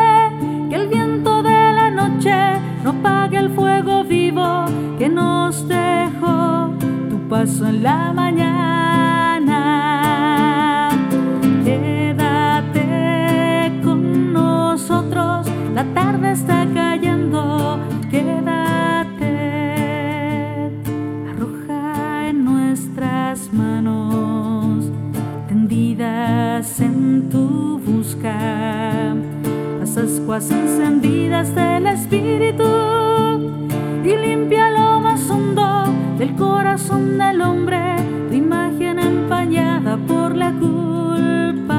Que 0.68 0.74
el 0.74 0.88
viento 0.88 1.40
de 1.42 1.72
la 1.72 1.88
noche 1.90 2.34
no 2.82 2.90
apague 2.90 3.38
el 3.38 3.50
fuego 3.50 4.02
vivo 4.02 4.64
que 4.98 5.08
nos 5.08 5.68
dejó 5.68 6.72
tu 7.08 7.20
paso 7.28 7.66
en 7.66 7.84
la 7.84 8.12
mañana. 8.12 9.60
Quédate 11.64 13.72
con 13.84 14.32
nosotros, 14.32 15.46
la 15.74 15.84
tarde 15.94 16.32
está. 16.32 16.83
Encendidas 30.34 31.54
del 31.54 31.86
Espíritu 31.86 32.64
y 34.04 34.16
limpia 34.16 34.68
lo 34.70 34.98
más 34.98 35.30
hondo 35.30 35.84
del 36.18 36.34
corazón 36.34 37.18
del 37.18 37.40
hombre, 37.40 37.94
tu 38.28 38.34
imagen 38.34 38.98
empañada 38.98 39.96
por 39.96 40.34
la 40.34 40.50
culpa. 40.50 41.72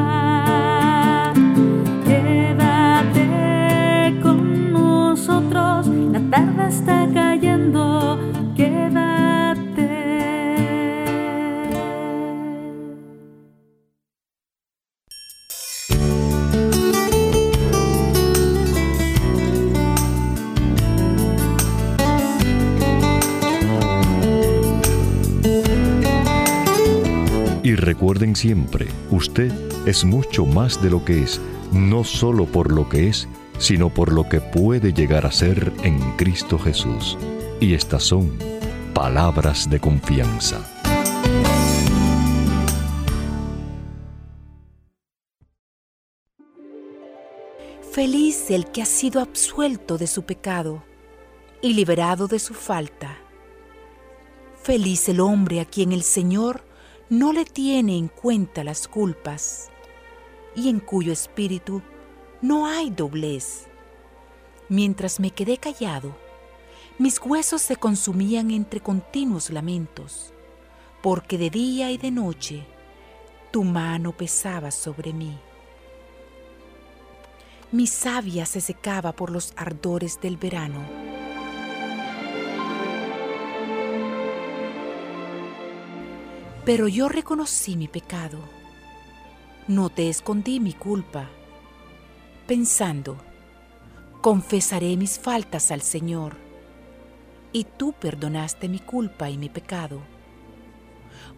Quédate 2.06 3.28
con 4.24 4.72
nosotros, 4.72 5.88
la 5.88 6.22
tarde 6.30 6.70
está 6.70 7.10
cayendo, 7.14 7.35
recuerden 27.86 28.36
siempre, 28.36 28.88
usted 29.12 29.54
es 29.86 30.04
mucho 30.04 30.46
más 30.46 30.82
de 30.82 30.90
lo 30.90 31.06
que 31.06 31.22
es, 31.22 31.40
no 31.72 32.04
solo 32.04 32.46
por 32.46 32.72
lo 32.72 32.90
que 32.90 33.08
es, 33.08 33.28
sino 33.60 33.90
por 33.90 34.12
lo 34.12 34.28
que 34.28 34.42
puede 34.42 34.92
llegar 34.92 35.26
a 35.26 35.32
ser 35.32 35.72
en 35.84 36.00
Cristo 36.18 36.58
Jesús. 36.58 37.18
Y 37.62 37.74
estas 37.74 38.04
son 38.04 38.38
palabras 38.94 39.70
de 39.70 39.80
confianza. 39.80 40.60
Feliz 47.92 48.52
el 48.52 48.66
que 48.72 48.82
ha 48.82 48.86
sido 48.86 49.22
absuelto 49.22 49.98
de 49.98 50.08
su 50.08 50.24
pecado 50.24 50.84
y 51.62 51.74
liberado 51.74 52.28
de 52.28 52.40
su 52.40 52.54
falta. 52.54 53.18
Feliz 54.62 55.08
el 55.08 55.20
hombre 55.22 55.62
a 55.62 55.66
quien 55.66 55.92
el 55.94 56.02
Señor 56.02 56.64
no 57.10 57.34
le 57.34 57.46
tiene 57.46 57.98
en 57.98 58.08
cuenta 58.08 58.64
las 58.64 58.88
culpas 58.88 59.70
y 60.56 60.70
en 60.70 60.80
cuyo 60.80 61.14
espíritu 61.14 61.82
no 62.42 62.66
hay 62.66 62.90
doblez. 62.90 63.68
Mientras 64.70 65.20
me 65.20 65.30
quedé 65.30 65.58
callado, 65.58 66.16
mis 66.98 67.20
huesos 67.20 67.62
se 67.62 67.76
consumían 67.76 68.50
entre 68.50 68.80
continuos 68.80 69.52
lamentos, 69.52 70.34
porque 71.04 71.38
de 71.38 71.50
día 71.52 71.92
y 71.92 71.98
de 71.98 72.10
noche 72.10 72.66
tu 73.52 73.64
mano 73.64 74.12
pesaba 74.12 74.72
sobre 74.72 75.14
mí. 75.14 75.38
Mi 77.72 77.86
savia 77.86 78.46
se 78.46 78.62
secaba 78.62 79.12
por 79.12 79.30
los 79.30 79.54
ardores 79.56 80.20
del 80.22 80.38
verano. 80.38 80.80
Pero 86.66 86.88
yo 86.88 87.10
reconocí 87.10 87.78
mi 87.78 87.88
pecado. 87.88 88.40
No 89.68 89.92
te 89.92 90.10
escondí 90.10 90.60
mi 90.60 90.74
culpa, 90.74 91.30
pensando, 92.48 93.18
confesaré 94.22 94.98
mis 94.98 95.20
faltas 95.20 95.70
al 95.70 95.82
Señor, 95.82 96.38
y 97.54 97.66
tú 97.66 97.94
perdonaste 97.94 98.68
mi 98.68 98.80
culpa 98.80 99.30
y 99.30 99.38
mi 99.38 99.48
pecado. 99.48 100.02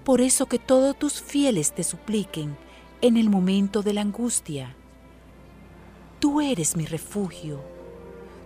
Por 0.05 0.21
eso 0.21 0.45
que 0.45 0.59
todos 0.59 0.97
tus 0.97 1.21
fieles 1.21 1.73
te 1.73 1.83
supliquen 1.83 2.55
en 3.01 3.17
el 3.17 3.29
momento 3.29 3.81
de 3.81 3.93
la 3.93 4.01
angustia. 4.01 4.77
Tú 6.21 6.39
eres 6.39 6.77
mi 6.77 6.85
refugio, 6.85 7.61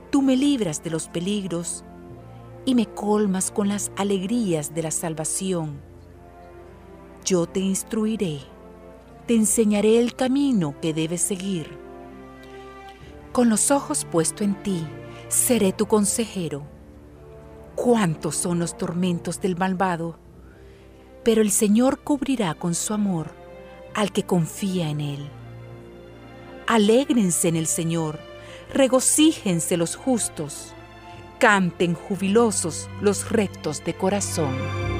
tú 0.09 0.23
me 0.23 0.35
libras 0.35 0.83
de 0.83 0.89
los 0.89 1.07
peligros 1.09 1.83
y 2.65 2.73
me 2.73 2.87
colmas 2.87 3.51
con 3.51 3.67
las 3.67 3.91
alegrías 3.97 4.73
de 4.73 4.81
la 4.81 4.91
salvación 4.91 5.90
yo 7.23 7.45
te 7.47 7.59
instruiré, 7.59 8.39
te 9.27 9.35
enseñaré 9.35 9.99
el 9.99 10.15
camino 10.15 10.75
que 10.81 10.93
debes 10.93 11.21
seguir. 11.21 11.77
Con 13.31 13.49
los 13.49 13.71
ojos 13.71 14.05
puestos 14.05 14.41
en 14.41 14.61
ti, 14.61 14.85
seré 15.29 15.71
tu 15.71 15.85
consejero. 15.85 16.63
Cuántos 17.75 18.35
son 18.35 18.59
los 18.59 18.77
tormentos 18.77 19.39
del 19.39 19.55
malvado, 19.55 20.19
pero 21.23 21.41
el 21.41 21.51
Señor 21.51 21.99
cubrirá 21.99 22.53
con 22.53 22.75
su 22.75 22.93
amor 22.93 23.31
al 23.93 24.11
que 24.11 24.23
confía 24.23 24.89
en 24.89 25.01
Él. 25.01 25.29
Alégrense 26.67 27.47
en 27.47 27.55
el 27.55 27.67
Señor, 27.67 28.19
regocíjense 28.73 29.77
los 29.77 29.95
justos, 29.95 30.73
canten 31.39 31.93
jubilosos 31.95 32.89
los 33.01 33.29
rectos 33.29 33.83
de 33.83 33.93
corazón. 33.93 34.90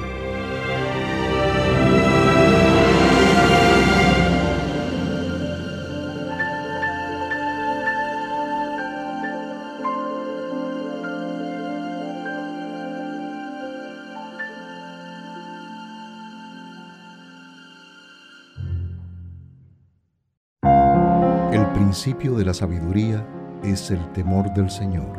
Principio 21.92 22.36
de 22.36 22.46
la 22.46 22.54
sabiduría 22.54 23.22
es 23.62 23.90
el 23.90 24.00
temor 24.12 24.50
del 24.54 24.70
Señor. 24.70 25.12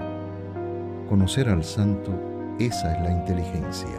Conocer 1.08 1.48
al 1.48 1.64
Santo, 1.64 2.12
esa 2.58 2.96
es 2.96 3.04
la 3.04 3.12
inteligencia. 3.12 3.96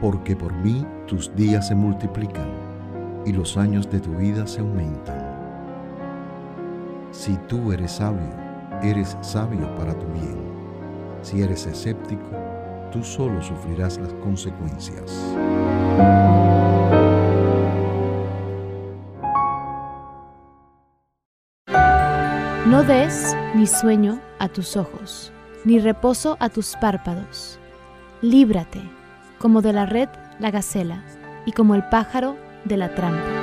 Porque 0.00 0.36
por 0.36 0.52
mí 0.52 0.86
tus 1.08 1.34
días 1.34 1.66
se 1.66 1.74
multiplican 1.74 2.52
y 3.26 3.32
los 3.32 3.56
años 3.56 3.90
de 3.90 3.98
tu 3.98 4.12
vida 4.14 4.46
se 4.46 4.60
aumentan. 4.60 5.26
Si 7.10 7.36
tú 7.48 7.72
eres 7.72 7.90
sabio, 7.90 8.30
eres 8.80 9.16
sabio 9.20 9.74
para 9.74 9.92
tu 9.98 10.06
bien. 10.12 10.38
Si 11.22 11.42
eres 11.42 11.66
escéptico, 11.66 12.30
tú 12.92 13.02
solo 13.02 13.42
sufrirás 13.42 13.98
las 13.98 14.12
consecuencias. 14.22 15.34
Des 22.92 23.34
ni 23.54 23.66
sueño 23.66 24.20
a 24.38 24.48
tus 24.48 24.76
ojos, 24.76 25.32
ni 25.64 25.78
reposo 25.78 26.36
a 26.40 26.50
tus 26.50 26.76
párpados. 26.78 27.58
Líbrate, 28.20 28.82
como 29.38 29.62
de 29.62 29.72
la 29.72 29.86
red 29.86 30.10
la 30.38 30.50
gacela, 30.50 31.02
y 31.46 31.52
como 31.52 31.74
el 31.74 31.88
pájaro 31.88 32.36
de 32.66 32.76
la 32.76 32.94
trampa. 32.94 33.41